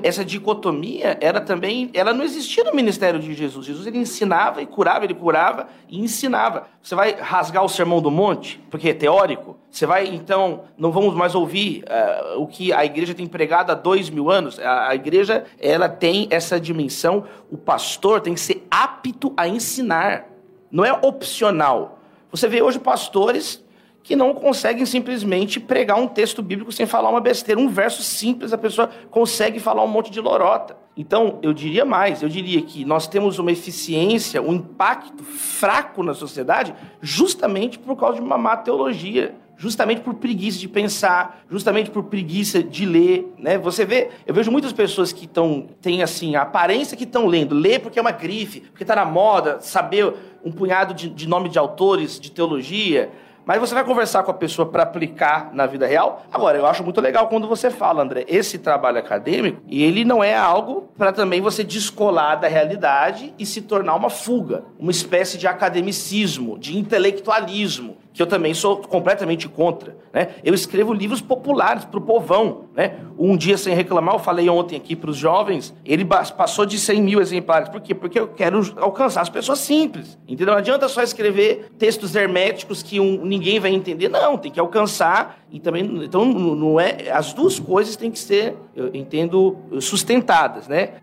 essa 0.03 0.25
dicotomia, 0.25 1.17
era 1.21 1.39
também, 1.39 1.89
ela 1.93 2.13
não 2.13 2.25
existia 2.25 2.61
no 2.65 2.75
ministério 2.75 3.17
de 3.17 3.33
Jesus. 3.33 3.65
Jesus, 3.65 3.87
ele 3.87 3.99
ensinava 3.99 4.61
e 4.61 4.65
curava, 4.65 5.05
ele 5.05 5.13
curava 5.13 5.69
e 5.87 5.97
ensinava. 5.97 6.67
Você 6.83 6.93
vai 6.93 7.13
rasgar 7.13 7.63
o 7.63 7.69
sermão 7.69 8.01
do 8.01 8.11
monte, 8.11 8.61
porque 8.69 8.89
é 8.89 8.93
teórico? 8.93 9.55
Você 9.71 9.85
vai, 9.85 10.07
então, 10.07 10.65
não 10.77 10.91
vamos 10.91 11.15
mais 11.15 11.35
ouvir 11.35 11.85
uh, 11.85 12.41
o 12.41 12.45
que 12.45 12.73
a 12.73 12.83
igreja 12.83 13.13
tem 13.13 13.27
pregado 13.27 13.71
há 13.71 13.75
dois 13.75 14.09
mil 14.09 14.29
anos? 14.29 14.59
A, 14.59 14.89
a 14.89 14.95
igreja, 14.95 15.45
ela 15.57 15.87
tem 15.87 16.27
essa 16.29 16.59
dimensão, 16.59 17.23
o 17.49 17.57
pastor 17.57 18.19
tem 18.19 18.33
que 18.33 18.41
ser 18.41 18.67
apto 18.69 19.31
a 19.37 19.47
ensinar. 19.47 20.27
Não 20.69 20.83
é 20.83 20.91
opcional. 20.91 22.01
Você 22.29 22.49
vê 22.49 22.61
hoje 22.61 22.77
pastores 22.77 23.63
que 24.05 24.15
não 24.15 24.35
conseguem 24.35 24.85
simplesmente 24.85 25.59
pregar 25.59 25.97
um 25.97 26.07
texto 26.07 26.43
bíblico 26.43 26.71
sem 26.71 26.85
falar 26.85 27.09
uma 27.09 27.19
besteira. 27.19 27.59
Um 27.59 27.67
verso 27.67 28.03
simples, 28.03 28.53
a 28.53 28.57
pessoa 28.57 28.87
consegue 29.09 29.59
falar 29.59 29.83
um 29.83 29.87
monte 29.87 30.11
de 30.11 30.21
lorota. 30.21 30.77
Então, 30.95 31.39
eu 31.41 31.51
diria 31.51 31.83
mais, 31.83 32.21
eu 32.21 32.29
diria 32.29 32.61
que 32.61 32.85
nós 32.85 33.07
temos 33.07 33.39
uma 33.39 33.51
eficiência, 33.51 34.43
um 34.43 34.53
impacto 34.53 35.23
fraco 35.23 36.03
na 36.03 36.13
sociedade, 36.13 36.75
justamente 37.01 37.79
por 37.79 37.95
causa 37.95 38.19
de 38.19 38.21
uma 38.21 38.37
má 38.37 38.55
teologia 38.55 39.33
justamente 39.57 40.01
por 40.01 40.15
preguiça 40.15 40.59
de 40.59 40.67
pensar, 40.67 41.45
justamente 41.49 41.89
por 41.89 42.03
preguiça 42.03 42.61
de 42.61 42.85
ler, 42.85 43.33
né? 43.37 43.57
Você 43.57 43.85
vê, 43.85 44.09
eu 44.27 44.33
vejo 44.33 44.51
muitas 44.51 44.73
pessoas 44.73 45.13
que 45.13 45.23
estão 45.23 45.69
têm 45.81 46.03
assim 46.03 46.35
a 46.35 46.41
aparência 46.41 46.97
que 46.97 47.05
estão 47.05 47.25
lendo, 47.25 47.55
lê 47.55 47.79
porque 47.79 47.97
é 47.97 48.01
uma 48.01 48.11
grife, 48.11 48.59
porque 48.59 48.83
está 48.83 48.97
na 48.97 49.05
moda, 49.05 49.61
saber 49.61 50.13
um 50.43 50.51
punhado 50.51 50.93
de, 50.93 51.07
de 51.07 51.25
nome 51.25 51.47
de 51.47 51.57
autores 51.57 52.19
de 52.19 52.31
teologia, 52.31 53.09
mas 53.45 53.59
você 53.59 53.73
vai 53.73 53.83
conversar 53.83 54.23
com 54.23 54.31
a 54.31 54.33
pessoa 54.33 54.67
para 54.67 54.83
aplicar 54.83 55.51
na 55.53 55.65
vida 55.65 55.85
real. 55.85 56.25
Agora, 56.31 56.57
eu 56.57 56.65
acho 56.65 56.83
muito 56.83 56.99
legal 56.99 57.27
quando 57.27 57.47
você 57.47 57.69
fala, 57.69 58.01
André, 58.01 58.25
esse 58.27 58.57
trabalho 58.57 58.97
acadêmico, 58.97 59.61
e 59.67 59.83
ele 59.83 60.03
não 60.03 60.23
é 60.23 60.35
algo 60.35 60.89
para 60.97 61.11
também 61.11 61.41
você 61.41 61.63
descolar 61.63 62.35
da 62.35 62.47
realidade 62.47 63.33
e 63.37 63.45
se 63.45 63.61
tornar 63.61 63.95
uma 63.95 64.09
fuga, 64.09 64.63
uma 64.79 64.91
espécie 64.91 65.37
de 65.37 65.47
academicismo, 65.47 66.57
de 66.57 66.77
intelectualismo 66.77 67.97
que 68.15 68.21
eu 68.21 68.25
também 68.25 68.53
sou 68.53 68.77
completamente 68.77 69.49
contra. 69.49 69.97
Né? 70.13 70.29
Eu 70.41 70.53
escrevo 70.53 70.93
livros 70.93 71.19
populares 71.19 71.83
para 71.83 71.99
o 71.99 72.01
povão. 72.01 72.69
Né? 72.73 72.95
Um 73.19 73.35
dia 73.35 73.57
sem 73.57 73.75
reclamar, 73.75 74.15
eu 74.15 74.19
falei 74.19 74.49
ontem 74.49 74.77
aqui 74.77 74.95
para 74.95 75.09
os 75.09 75.17
jovens, 75.17 75.75
ele 75.83 76.05
passou 76.05 76.65
de 76.65 76.79
100 76.79 77.01
mil 77.01 77.19
exemplares. 77.19 77.67
Por 77.67 77.81
quê? 77.81 77.93
Porque 77.93 78.17
eu 78.17 78.29
quero 78.29 78.61
alcançar 78.77 79.19
as 79.19 79.27
pessoas 79.27 79.59
simples. 79.59 80.17
Entendeu? 80.25 80.53
Não 80.53 80.59
adianta 80.59 80.87
só 80.87 81.03
escrever 81.03 81.71
textos 81.77 82.15
herméticos 82.15 82.81
que 82.81 83.01
um, 83.01 83.25
ninguém 83.25 83.59
vai 83.59 83.73
entender. 83.73 84.07
Não, 84.07 84.37
tem 84.37 84.49
que 84.49 84.61
alcançar 84.61 85.44
e 85.55 85.59
também 85.61 86.03
então 86.03 86.25
não 86.25 86.77
é 86.77 87.09
as 87.09 87.31
duas 87.31 87.57
coisas 87.57 87.95
têm 87.95 88.11
que 88.11 88.19
ser 88.19 88.57
eu 88.75 88.89
entendo 88.93 89.55
sustentadas 89.79 90.67
né? 90.67 90.95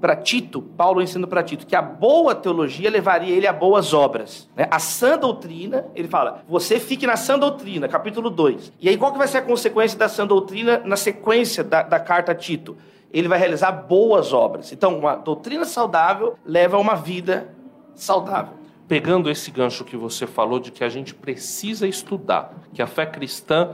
Para 0.00 0.16
Tito 0.16 0.62
Paulo 0.62 1.02
ensina 1.02 1.26
para 1.26 1.42
Tito 1.42 1.66
que 1.66 1.76
a 1.76 1.82
boa 1.82 2.34
teologia 2.34 2.88
levaria 2.88 3.36
ele 3.36 3.46
a 3.46 3.52
boas 3.52 3.92
obras 3.92 4.48
né? 4.56 4.66
a 4.70 4.78
sã 4.78 5.18
doutrina 5.18 5.86
ele 5.94 6.08
fala 6.08 6.42
você 6.48 6.80
fique 6.80 7.06
na 7.06 7.16
sã 7.16 7.38
doutrina 7.38 7.88
capítulo 7.88 8.30
2 8.30 8.72
e 8.80 8.88
aí 8.88 8.96
qual 8.96 9.12
que 9.12 9.18
vai 9.18 9.28
ser 9.28 9.38
a 9.38 9.42
consequência 9.42 9.98
da 9.98 10.08
sã 10.08 10.26
doutrina 10.26 10.80
na 10.84 10.96
sequência 10.96 11.62
da, 11.62 11.82
da 11.82 12.00
carta 12.00 12.32
a 12.32 12.34
Tito? 12.34 12.76
Ele 13.12 13.26
vai 13.26 13.38
realizar 13.38 13.72
boas 13.72 14.32
obras. 14.32 14.72
Então 14.72 14.98
uma 14.98 15.16
doutrina 15.16 15.64
saudável 15.64 16.36
leva 16.44 16.76
a 16.76 16.80
uma 16.80 16.94
vida 16.94 17.52
saudável. 17.94 18.54
Pegando 18.86 19.30
esse 19.30 19.50
gancho 19.50 19.84
que 19.84 19.96
você 19.96 20.26
falou 20.26 20.58
de 20.58 20.70
que 20.70 20.82
a 20.82 20.88
gente 20.88 21.14
precisa 21.14 21.86
estudar, 21.86 22.52
que 22.72 22.82
a 22.82 22.86
fé 22.86 23.06
cristã 23.06 23.70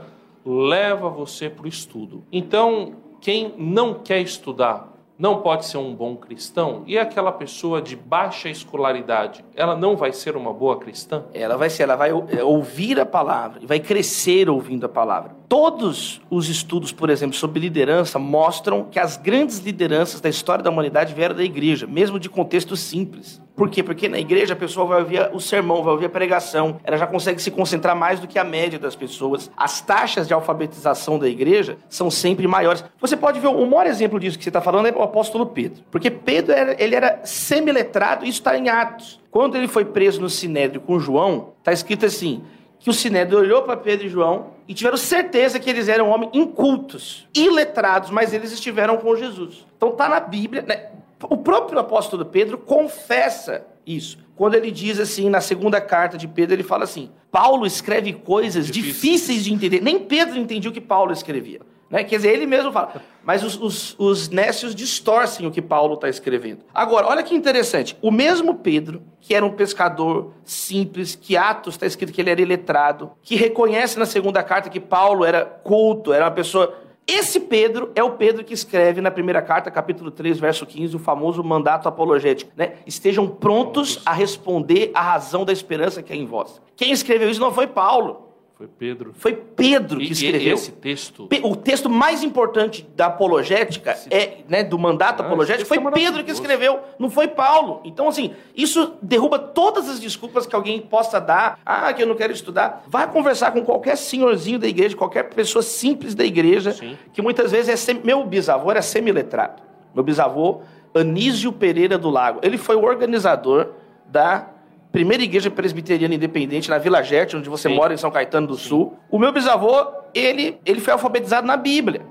leva 0.47 1.09
você 1.09 1.49
para 1.49 1.65
o 1.65 1.67
estudo. 1.67 2.23
Então, 2.31 2.95
quem 3.19 3.53
não 3.57 3.95
quer 3.95 4.21
estudar 4.21 4.96
não 5.17 5.41
pode 5.41 5.65
ser 5.65 5.77
um 5.77 5.93
bom 5.93 6.15
cristão? 6.15 6.83
E 6.85 6.97
aquela 6.97 7.31
pessoa 7.31 7.81
de 7.81 7.95
baixa 7.95 8.49
escolaridade, 8.49 9.43
ela 9.55 9.75
não 9.75 9.95
vai 9.95 10.13
ser 10.13 10.35
uma 10.35 10.53
boa 10.53 10.77
cristã? 10.77 11.25
Ela 11.33 11.57
vai 11.57 11.69
ser, 11.69 11.83
ela 11.83 11.95
vai 11.95 12.09
é, 12.09 12.43
ouvir 12.43 12.99
a 12.99 13.05
palavra 13.05 13.59
e 13.61 13.65
vai 13.65 13.79
crescer 13.79 14.49
ouvindo 14.49 14.85
a 14.85 14.89
palavra. 14.89 15.35
Todos 15.49 16.21
os 16.29 16.49
estudos, 16.49 16.91
por 16.91 17.09
exemplo, 17.09 17.35
sobre 17.35 17.59
liderança 17.59 18.19
mostram 18.19 18.83
que 18.83 18.99
as 18.99 19.15
grandes 19.15 19.59
lideranças 19.59 20.19
da 20.19 20.27
história 20.27 20.63
da 20.63 20.69
humanidade 20.69 21.13
vieram 21.13 21.35
da 21.35 21.43
igreja, 21.43 21.87
mesmo 21.87 22.19
de 22.19 22.29
contextos 22.29 22.81
simples. 22.81 23.41
Por 23.57 23.69
quê? 23.71 23.81
Porque 23.81 24.07
na 24.07 24.19
igreja 24.19 24.53
a 24.53 24.55
pessoa 24.55 24.85
vai 24.85 24.99
ouvir 24.99 25.31
o 25.33 25.39
sermão, 25.39 25.81
vai 25.81 25.91
ouvir 25.91 26.05
a 26.05 26.09
pregação, 26.09 26.79
ela 26.83 26.95
já 26.95 27.07
consegue 27.07 27.41
se 27.41 27.49
concentrar 27.49 27.95
mais 27.95 28.19
do 28.19 28.27
que 28.27 28.37
a 28.37 28.43
média 28.43 28.77
das 28.77 28.95
pessoas. 28.95 29.49
As 29.57 29.81
taxas 29.81 30.27
de 30.27 30.33
alfabetização 30.33 31.17
da 31.17 31.27
igreja 31.27 31.77
são 31.89 32.11
sempre 32.11 32.47
maiores. 32.47 32.85
Você 32.99 33.17
pode 33.17 33.39
ver 33.39 33.47
o 33.47 33.65
maior 33.65 33.87
exemplo 33.87 34.19
disso 34.19 34.37
que 34.37 34.43
você 34.43 34.51
está 34.51 34.61
falando 34.61 34.85
é 34.85 34.91
apóstolo 35.07 35.45
Pedro. 35.47 35.83
Porque 35.89 36.09
Pedro 36.11 36.53
era, 36.53 36.75
ele 36.81 36.95
era 36.95 37.21
semiletrado, 37.23 38.23
isso 38.23 38.39
está 38.39 38.57
em 38.57 38.69
Atos. 38.69 39.19
Quando 39.31 39.55
ele 39.55 39.67
foi 39.67 39.85
preso 39.85 40.21
no 40.21 40.29
Sinédrio 40.29 40.81
com 40.81 40.99
João, 40.99 41.53
está 41.59 41.71
escrito 41.71 42.05
assim: 42.05 42.43
que 42.79 42.89
o 42.89 42.93
Sinédrio 42.93 43.39
olhou 43.39 43.63
para 43.63 43.75
Pedro 43.75 44.05
e 44.05 44.09
João 44.09 44.47
e 44.67 44.73
tiveram 44.73 44.97
certeza 44.97 45.59
que 45.59 45.69
eles 45.69 45.87
eram 45.87 46.09
homens 46.09 46.31
incultos, 46.33 47.27
iletrados, 47.35 48.09
mas 48.09 48.33
eles 48.33 48.51
estiveram 48.51 48.97
com 48.97 49.15
Jesus. 49.15 49.65
Então 49.75 49.89
está 49.89 50.07
na 50.07 50.19
Bíblia, 50.19 50.61
né? 50.61 50.89
O 51.23 51.37
próprio 51.37 51.79
apóstolo 51.79 52.25
Pedro 52.25 52.57
confessa 52.57 53.65
isso. 53.85 54.19
Quando 54.35 54.53
ele 54.53 54.69
diz 54.69 54.99
assim, 54.99 55.29
na 55.29 55.41
segunda 55.41 55.81
carta 55.81 56.17
de 56.17 56.27
Pedro, 56.27 56.53
ele 56.55 56.63
fala 56.63 56.83
assim: 56.83 57.09
Paulo 57.31 57.65
escreve 57.65 58.13
coisas 58.13 58.67
Difícil. 58.67 58.93
difíceis 58.93 59.43
de 59.43 59.53
entender. 59.53 59.81
Nem 59.81 59.99
Pedro 59.99 60.37
entendia 60.37 60.69
o 60.69 60.73
que 60.73 60.81
Paulo 60.81 61.11
escrevia. 61.11 61.61
Né? 61.89 62.03
Quer 62.03 62.17
dizer, 62.17 62.33
ele 62.33 62.45
mesmo 62.45 62.71
fala. 62.71 63.01
Mas 63.23 63.43
os, 63.43 63.59
os, 63.59 63.95
os 63.97 64.29
nécios 64.29 64.73
distorcem 64.73 65.45
o 65.45 65.51
que 65.51 65.61
Paulo 65.61 65.95
está 65.95 66.09
escrevendo. 66.09 66.63
Agora, 66.73 67.07
olha 67.07 67.23
que 67.23 67.35
interessante. 67.35 67.97
O 68.01 68.11
mesmo 68.11 68.55
Pedro, 68.55 69.01
que 69.19 69.33
era 69.33 69.45
um 69.45 69.51
pescador 69.51 70.33
simples, 70.43 71.15
que 71.15 71.35
Atos 71.35 71.75
está 71.75 71.85
escrito 71.85 72.13
que 72.13 72.21
ele 72.21 72.29
era 72.29 72.41
iletrado, 72.41 73.11
que 73.21 73.35
reconhece 73.35 73.97
na 73.97 74.05
segunda 74.05 74.43
carta 74.43 74.69
que 74.69 74.79
Paulo 74.79 75.25
era 75.25 75.45
culto, 75.45 76.13
era 76.13 76.25
uma 76.25 76.31
pessoa 76.31 76.73
esse 77.09 77.39
Pedro 77.39 77.89
é 77.95 78.03
o 78.03 78.11
Pedro 78.11 78.43
que 78.43 78.53
escreve 78.53 78.99
na 78.99 79.09
primeira 79.09 79.41
carta, 79.41 79.71
capítulo 79.71 80.11
3, 80.11 80.37
verso 80.39 80.65
15, 80.65 80.97
o 80.97 80.99
famoso 80.99 81.41
mandato 81.41 81.87
apologético. 81.87 82.51
Né? 82.53 82.73
Estejam 82.85 83.25
prontos 83.25 84.01
a 84.05 84.11
responder 84.11 84.91
à 84.93 85.01
razão 85.01 85.45
da 85.45 85.53
esperança 85.53 86.03
que 86.03 86.11
é 86.11 86.17
em 86.17 86.25
vós. 86.25 86.61
Quem 86.75 86.91
escreveu 86.91 87.29
isso 87.29 87.39
não 87.39 87.53
foi 87.53 87.65
Paulo. 87.65 88.26
Foi 88.57 88.67
Pedro. 88.67 89.13
Foi 89.15 89.35
Pedro 89.35 89.99
que 89.99 90.11
escreveu. 90.11 90.55
esse 90.55 90.71
texto. 90.71 91.29
O 91.43 91.55
texto 91.55 91.87
mais 91.91 92.23
importante 92.23 92.89
da 92.95 93.05
apologética, 93.05 93.91
esse... 93.91 94.11
é, 94.11 94.39
né, 94.49 94.63
do 94.63 94.79
mandato 94.79 95.21
ah, 95.21 95.27
apologético, 95.27 95.67
foi 95.67 95.77
é 95.77 95.91
Pedro 95.91 96.23
que 96.23 96.31
escreveu, 96.31 96.79
não 96.97 97.07
foi 97.07 97.27
Paulo. 97.27 97.81
Então, 97.85 98.07
assim, 98.07 98.33
isso 98.55 98.93
derruba 98.99 99.37
todas 99.37 99.87
as 99.87 99.99
desculpas 99.99 100.47
que 100.47 100.55
alguém 100.55 100.81
possa 100.81 101.21
dar. 101.21 101.59
Ah, 101.63 101.93
que 101.93 102.01
eu 102.01 102.07
não 102.07 102.15
quero 102.15 102.33
estudar. 102.33 102.83
Vai 102.87 103.07
conversar 103.11 103.51
com 103.51 103.63
qualquer 103.63 103.95
senhorzinho 103.95 104.57
da 104.57 104.67
igreja, 104.67 104.97
qualquer 104.97 105.29
pessoa 105.29 105.61
simples 105.61 106.15
da 106.15 106.25
igreja, 106.25 106.71
Sim. 106.71 106.97
que 107.13 107.21
muitas 107.21 107.51
vezes 107.51 107.69
é. 107.69 107.75
Sem... 107.75 108.01
Meu 108.03 108.25
bisavô 108.25 108.71
era 108.71 108.81
semiletrado. 108.81 109.61
Meu 109.93 110.03
bisavô, 110.03 110.61
Anísio 110.95 111.53
Pereira 111.53 111.95
do 111.95 112.09
Lago. 112.09 112.39
Ele 112.41 112.57
foi 112.57 112.75
o 112.75 112.83
organizador 112.83 113.73
da 114.07 114.56
primeira 114.97 115.21
igreja 115.21 115.51
presbiteriana 115.51 116.15
independente 116.15 116.71
na 116.71 116.79
Vila 116.79 117.03
Gerte, 117.03 117.37
onde 117.37 117.47
você 117.47 117.69
Sim. 117.69 117.75
mora 117.75 117.93
em 117.93 117.97
São 117.97 118.09
Caetano 118.09 118.47
do 118.47 118.57
Sim. 118.57 118.69
Sul. 118.69 118.97
O 119.11 119.19
meu 119.19 119.31
bisavô, 119.31 119.85
ele, 120.11 120.57
ele 120.65 120.81
foi 120.81 120.91
alfabetizado 120.91 121.45
na 121.45 121.55
Bíblia. 121.55 122.01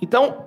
Então, 0.00 0.44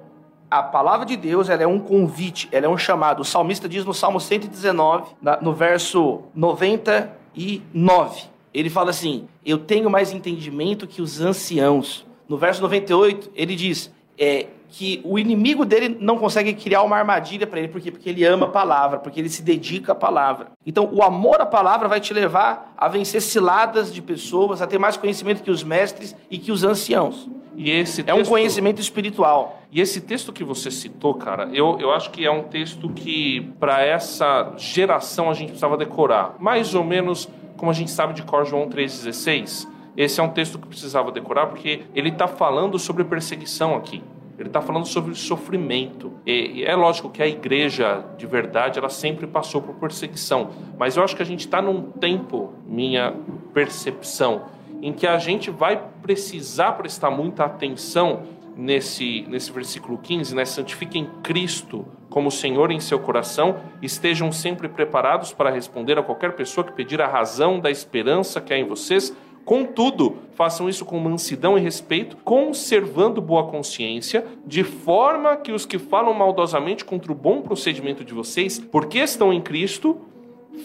a 0.49 0.63
palavra 0.63 1.05
de 1.05 1.17
Deus 1.17 1.49
ela 1.49 1.61
é 1.61 1.67
um 1.67 1.79
convite, 1.79 2.47
ela 2.53 2.67
é 2.67 2.69
um 2.69 2.77
chamado. 2.77 3.19
O 3.19 3.25
salmista 3.25 3.67
diz 3.67 3.83
no 3.83 3.93
Salmo 3.93 4.17
119, 4.17 5.11
no 5.41 5.51
verso 5.51 6.21
99, 6.33 8.21
ele 8.53 8.69
fala 8.69 8.91
assim: 8.91 9.27
Eu 9.45 9.57
tenho 9.57 9.89
mais 9.89 10.13
entendimento 10.13 10.87
que 10.87 11.01
os 11.01 11.19
anciãos. 11.19 12.05
No 12.29 12.37
verso 12.37 12.61
98, 12.61 13.29
ele 13.35 13.57
diz: 13.57 13.93
é, 14.17 14.47
que 14.73 14.99
o 15.03 15.19
inimigo 15.19 15.65
dele 15.65 15.95
não 15.99 16.17
consegue 16.17 16.51
criar 16.51 16.81
uma 16.81 16.97
armadilha 16.97 17.45
para 17.45 17.59
ele. 17.59 17.67
Por 17.67 17.79
quê? 17.79 17.91
Porque 17.91 18.09
ele 18.09 18.25
ama 18.25 18.47
a 18.47 18.49
palavra, 18.49 18.97
porque 18.97 19.19
ele 19.19 19.29
se 19.29 19.43
dedica 19.43 19.91
à 19.91 19.95
palavra. 19.95 20.47
Então, 20.65 20.89
o 20.91 21.03
amor 21.03 21.39
à 21.39 21.45
palavra 21.45 21.87
vai 21.87 21.99
te 21.99 22.11
levar 22.11 22.73
a 22.75 22.87
vencer 22.87 23.21
ciladas 23.21 23.93
de 23.93 24.01
pessoas, 24.01 24.63
a 24.63 24.67
ter 24.67 24.79
mais 24.79 24.97
conhecimento 24.97 25.43
que 25.43 25.51
os 25.51 25.63
mestres 25.63 26.15
e 26.27 26.39
que 26.39 26.51
os 26.51 26.63
anciãos. 26.63 27.29
E 27.55 27.69
esse 27.69 28.01
texto, 28.01 28.09
é 28.09 28.19
um 28.19 28.25
conhecimento 28.25 28.81
espiritual. 28.81 29.61
E 29.71 29.79
esse 29.79 30.01
texto 30.01 30.33
que 30.33 30.43
você 30.43 30.71
citou, 30.71 31.13
cara, 31.13 31.49
eu, 31.53 31.77
eu 31.79 31.91
acho 31.91 32.09
que 32.09 32.25
é 32.25 32.31
um 32.31 32.41
texto 32.41 32.89
que, 32.89 33.53
para 33.59 33.83
essa 33.83 34.53
geração, 34.57 35.29
a 35.29 35.35
gente 35.35 35.49
precisava 35.49 35.77
decorar. 35.77 36.35
Mais 36.39 36.73
ou 36.73 36.83
menos 36.83 37.29
como 37.57 37.69
a 37.69 37.75
gente 37.75 37.91
sabe 37.91 38.15
de 38.15 38.23
cor 38.23 38.43
João 38.43 38.67
3,16. 38.67 39.67
Esse 39.95 40.19
é 40.19 40.23
um 40.23 40.29
texto 40.29 40.57
que 40.57 40.67
precisava 40.67 41.11
decorar 41.11 41.45
porque 41.45 41.83
ele 41.93 42.09
está 42.09 42.27
falando 42.27 42.79
sobre 42.79 43.03
perseguição 43.03 43.75
aqui. 43.75 44.01
Ele 44.37 44.49
está 44.49 44.61
falando 44.61 44.85
sobre 44.85 45.13
sofrimento. 45.15 46.13
E, 46.25 46.63
é 46.63 46.75
lógico 46.75 47.09
que 47.09 47.21
a 47.21 47.27
igreja, 47.27 48.03
de 48.17 48.25
verdade, 48.25 48.79
ela 48.79 48.89
sempre 48.89 49.27
passou 49.27 49.61
por 49.61 49.75
perseguição. 49.75 50.49
Mas 50.77 50.97
eu 50.97 51.03
acho 51.03 51.15
que 51.15 51.21
a 51.21 51.25
gente 51.25 51.41
está 51.41 51.61
num 51.61 51.83
tempo, 51.83 52.53
minha 52.65 53.13
percepção, 53.53 54.43
em 54.81 54.91
que 54.91 55.07
a 55.07 55.17
gente 55.17 55.49
vai 55.51 55.81
precisar 56.01 56.73
prestar 56.73 57.11
muita 57.11 57.45
atenção 57.45 58.23
nesse, 58.55 59.25
nesse 59.29 59.51
versículo 59.51 59.97
15, 59.97 60.35
né? 60.35 60.45
Santifiquem 60.45 61.09
Cristo 61.21 61.85
como 62.09 62.29
Senhor 62.29 62.71
em 62.71 62.79
seu 62.79 62.99
coração, 62.99 63.57
estejam 63.81 64.31
sempre 64.31 64.69
preparados 64.69 65.33
para 65.33 65.49
responder 65.49 65.97
a 65.97 66.03
qualquer 66.03 66.33
pessoa 66.33 66.63
que 66.63 66.71
pedir 66.71 67.01
a 67.01 67.07
razão 67.07 67.59
da 67.59 67.71
esperança 67.71 68.39
que 68.39 68.53
há 68.53 68.57
em 68.57 68.67
vocês 68.67 69.15
Contudo, 69.45 70.19
façam 70.35 70.69
isso 70.69 70.85
com 70.85 70.97
mansidão 70.99 71.57
e 71.57 71.61
respeito, 71.61 72.15
conservando 72.23 73.21
boa 73.21 73.47
consciência, 73.47 74.25
de 74.45 74.63
forma 74.63 75.35
que 75.35 75.51
os 75.51 75.65
que 75.65 75.77
falam 75.77 76.13
maldosamente 76.13 76.85
contra 76.85 77.11
o 77.11 77.15
bom 77.15 77.41
procedimento 77.41 78.05
de 78.05 78.13
vocês, 78.13 78.57
porque 78.57 78.99
estão 78.99 79.33
em 79.33 79.41
Cristo, 79.41 79.99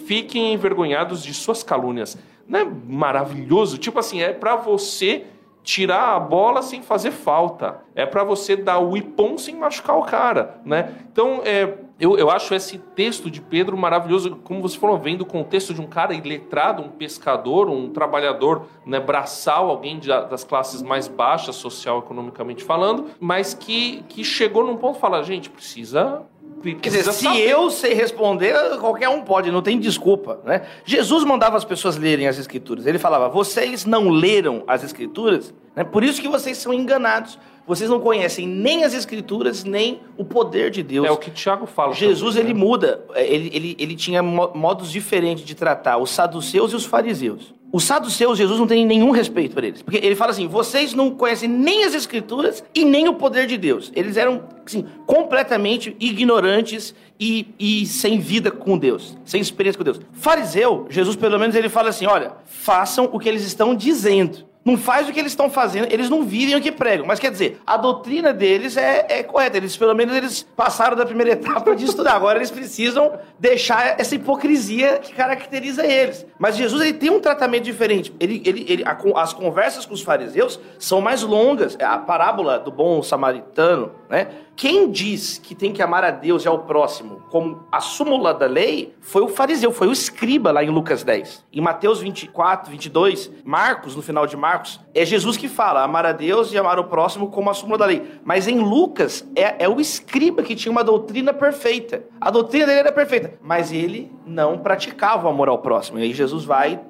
fiquem 0.06 0.52
envergonhados 0.52 1.22
de 1.22 1.34
suas 1.34 1.62
calúnias. 1.62 2.16
Não 2.46 2.60
é 2.60 2.64
maravilhoso? 2.64 3.78
Tipo 3.78 3.98
assim, 3.98 4.22
é 4.22 4.32
para 4.32 4.56
você 4.56 5.26
tirar 5.62 6.16
a 6.16 6.20
bola 6.20 6.62
sem 6.62 6.80
fazer 6.80 7.10
falta. 7.10 7.82
É 7.94 8.06
para 8.06 8.24
você 8.24 8.56
dar 8.56 8.78
o 8.78 8.96
ipom 8.96 9.36
sem 9.36 9.54
machucar 9.54 9.98
o 9.98 10.02
cara, 10.02 10.60
né? 10.64 10.94
Então, 11.12 11.42
é, 11.44 11.74
eu, 12.00 12.16
eu 12.16 12.30
acho 12.30 12.54
esse 12.54 12.78
texto 12.78 13.28
de 13.28 13.40
Pedro 13.40 13.76
maravilhoso, 13.76 14.36
como 14.44 14.62
você 14.62 14.78
falou, 14.78 14.98
vem 14.98 15.16
do 15.16 15.26
contexto 15.26 15.74
de 15.74 15.80
um 15.80 15.86
cara 15.86 16.14
iletrado, 16.14 16.82
um 16.82 16.88
pescador, 16.88 17.68
um 17.68 17.90
trabalhador 17.90 18.66
né, 18.86 19.00
braçal, 19.00 19.68
alguém 19.68 19.98
de, 19.98 20.08
das 20.08 20.44
classes 20.44 20.80
mais 20.80 21.08
baixas, 21.08 21.56
social, 21.56 21.98
economicamente 21.98 22.62
falando, 22.62 23.06
mas 23.18 23.52
que, 23.52 24.04
que 24.08 24.22
chegou 24.22 24.64
num 24.64 24.76
ponto 24.76 24.98
e 24.98 25.00
fala, 25.00 25.22
gente, 25.24 25.50
precisa 25.50 26.22
Quer 26.62 26.88
dizer, 26.90 27.12
se 27.12 27.24
saber. 27.24 27.48
eu 27.48 27.70
sei 27.70 27.94
responder, 27.94 28.52
qualquer 28.80 29.08
um 29.08 29.20
pode, 29.20 29.50
não 29.50 29.62
tem 29.62 29.78
desculpa. 29.78 30.40
Né? 30.44 30.62
Jesus 30.84 31.22
mandava 31.22 31.56
as 31.56 31.64
pessoas 31.64 31.96
lerem 31.96 32.26
as 32.26 32.36
Escrituras. 32.36 32.84
Ele 32.84 32.98
falava: 32.98 33.28
vocês 33.28 33.84
não 33.84 34.08
leram 34.08 34.64
as 34.66 34.82
Escrituras, 34.82 35.54
né? 35.76 35.84
por 35.84 36.02
isso 36.02 36.20
que 36.20 36.28
vocês 36.28 36.58
são 36.58 36.72
enganados. 36.72 37.38
Vocês 37.68 37.90
não 37.90 38.00
conhecem 38.00 38.48
nem 38.48 38.82
as 38.82 38.94
Escrituras, 38.94 39.62
nem 39.62 40.00
o 40.16 40.24
poder 40.24 40.70
de 40.70 40.82
Deus. 40.82 41.06
É 41.06 41.10
o 41.10 41.18
que 41.18 41.30
Tiago 41.30 41.66
fala. 41.66 41.92
Jesus, 41.92 42.34
também, 42.34 42.50
ele 42.50 42.58
né? 42.58 42.66
muda. 42.66 43.04
É, 43.12 43.26
ele, 43.26 43.50
ele, 43.52 43.76
ele 43.78 43.94
tinha 43.94 44.22
modos 44.22 44.90
diferentes 44.90 45.44
de 45.44 45.54
tratar 45.54 45.98
os 45.98 46.10
saduceus 46.10 46.72
e 46.72 46.76
os 46.76 46.86
fariseus. 46.86 47.52
Os 47.70 47.84
saduceus, 47.84 48.38
Jesus 48.38 48.58
não 48.58 48.66
tem 48.66 48.86
nenhum 48.86 49.10
respeito 49.10 49.54
por 49.54 49.62
eles. 49.62 49.82
Porque 49.82 49.98
ele 49.98 50.16
fala 50.16 50.30
assim: 50.30 50.48
vocês 50.48 50.94
não 50.94 51.10
conhecem 51.10 51.46
nem 51.46 51.84
as 51.84 51.92
Escrituras 51.92 52.64
e 52.74 52.86
nem 52.86 53.06
o 53.06 53.14
poder 53.14 53.46
de 53.46 53.58
Deus. 53.58 53.92
Eles 53.94 54.16
eram, 54.16 54.44
assim, 54.64 54.86
completamente 55.04 55.94
ignorantes 56.00 56.94
e, 57.20 57.48
e 57.58 57.84
sem 57.84 58.18
vida 58.18 58.50
com 58.50 58.78
Deus, 58.78 59.14
sem 59.26 59.42
experiência 59.42 59.76
com 59.76 59.84
Deus. 59.84 60.00
Fariseu, 60.12 60.86
Jesus, 60.88 61.16
pelo 61.16 61.38
menos, 61.38 61.54
ele 61.54 61.68
fala 61.68 61.90
assim: 61.90 62.06
olha, 62.06 62.32
façam 62.46 63.10
o 63.12 63.18
que 63.18 63.28
eles 63.28 63.44
estão 63.44 63.74
dizendo. 63.74 64.47
Não 64.68 64.76
faz 64.76 65.08
o 65.08 65.12
que 65.14 65.18
eles 65.18 65.32
estão 65.32 65.48
fazendo, 65.48 65.90
eles 65.90 66.10
não 66.10 66.24
vivem 66.24 66.54
o 66.54 66.60
que 66.60 66.70
pregam. 66.70 67.06
Mas 67.06 67.18
quer 67.18 67.30
dizer, 67.30 67.58
a 67.66 67.78
doutrina 67.78 68.34
deles 68.34 68.76
é, 68.76 69.06
é 69.08 69.22
correta. 69.22 69.56
Eles, 69.56 69.74
pelo 69.74 69.94
menos, 69.94 70.14
eles 70.14 70.42
passaram 70.54 70.94
da 70.94 71.06
primeira 71.06 71.32
etapa 71.40 71.74
de 71.74 71.86
estudar. 71.86 72.14
Agora 72.14 72.38
eles 72.38 72.50
precisam 72.50 73.18
deixar 73.38 73.98
essa 73.98 74.14
hipocrisia 74.14 74.98
que 74.98 75.14
caracteriza 75.14 75.86
eles. 75.86 76.26
Mas 76.38 76.54
Jesus 76.54 76.82
ele 76.82 76.92
tem 76.92 77.08
um 77.08 77.18
tratamento 77.18 77.64
diferente. 77.64 78.14
Ele, 78.20 78.42
ele, 78.44 78.66
ele, 78.68 78.84
a, 78.84 78.98
as 79.22 79.32
conversas 79.32 79.86
com 79.86 79.94
os 79.94 80.02
fariseus 80.02 80.60
são 80.78 81.00
mais 81.00 81.22
longas. 81.22 81.74
É 81.78 81.86
a 81.86 81.96
parábola 81.96 82.58
do 82.58 82.70
bom 82.70 83.02
samaritano, 83.02 83.92
né? 84.08 84.28
Quem 84.56 84.90
diz 84.90 85.38
que 85.38 85.54
tem 85.54 85.72
que 85.72 85.82
amar 85.82 86.02
a 86.02 86.10
Deus 86.10 86.44
e 86.44 86.48
ao 86.48 86.60
próximo 86.60 87.22
como 87.30 87.64
a 87.70 87.80
súmula 87.80 88.34
da 88.34 88.46
lei 88.46 88.94
foi 89.00 89.22
o 89.22 89.28
fariseu, 89.28 89.70
foi 89.70 89.86
o 89.86 89.92
escriba 89.92 90.50
lá 90.50 90.64
em 90.64 90.70
Lucas 90.70 91.04
10. 91.04 91.44
Em 91.52 91.60
Mateus 91.60 92.00
24, 92.00 92.70
22, 92.70 93.30
Marcos, 93.44 93.94
no 93.94 94.02
final 94.02 94.26
de 94.26 94.36
Marcos, 94.36 94.80
é 94.94 95.04
Jesus 95.04 95.36
que 95.36 95.48
fala 95.48 95.84
amar 95.84 96.06
a 96.06 96.12
Deus 96.12 96.52
e 96.52 96.58
amar 96.58 96.78
o 96.78 96.84
próximo 96.84 97.30
como 97.30 97.50
a 97.50 97.54
súmula 97.54 97.78
da 97.78 97.86
lei. 97.86 98.02
Mas 98.24 98.48
em 98.48 98.58
Lucas, 98.58 99.28
é, 99.36 99.64
é 99.64 99.68
o 99.68 99.80
escriba 99.80 100.42
que 100.42 100.56
tinha 100.56 100.72
uma 100.72 100.82
doutrina 100.82 101.32
perfeita. 101.32 102.04
A 102.20 102.30
doutrina 102.30 102.66
dele 102.66 102.80
era 102.80 102.92
perfeita, 102.92 103.34
mas 103.42 103.70
ele 103.70 104.10
não 104.26 104.58
praticava 104.58 105.26
o 105.26 105.30
amor 105.30 105.48
ao 105.48 105.58
próximo. 105.58 105.98
E 105.98 106.02
aí 106.02 106.12
Jesus 106.12 106.44
vai 106.44 106.80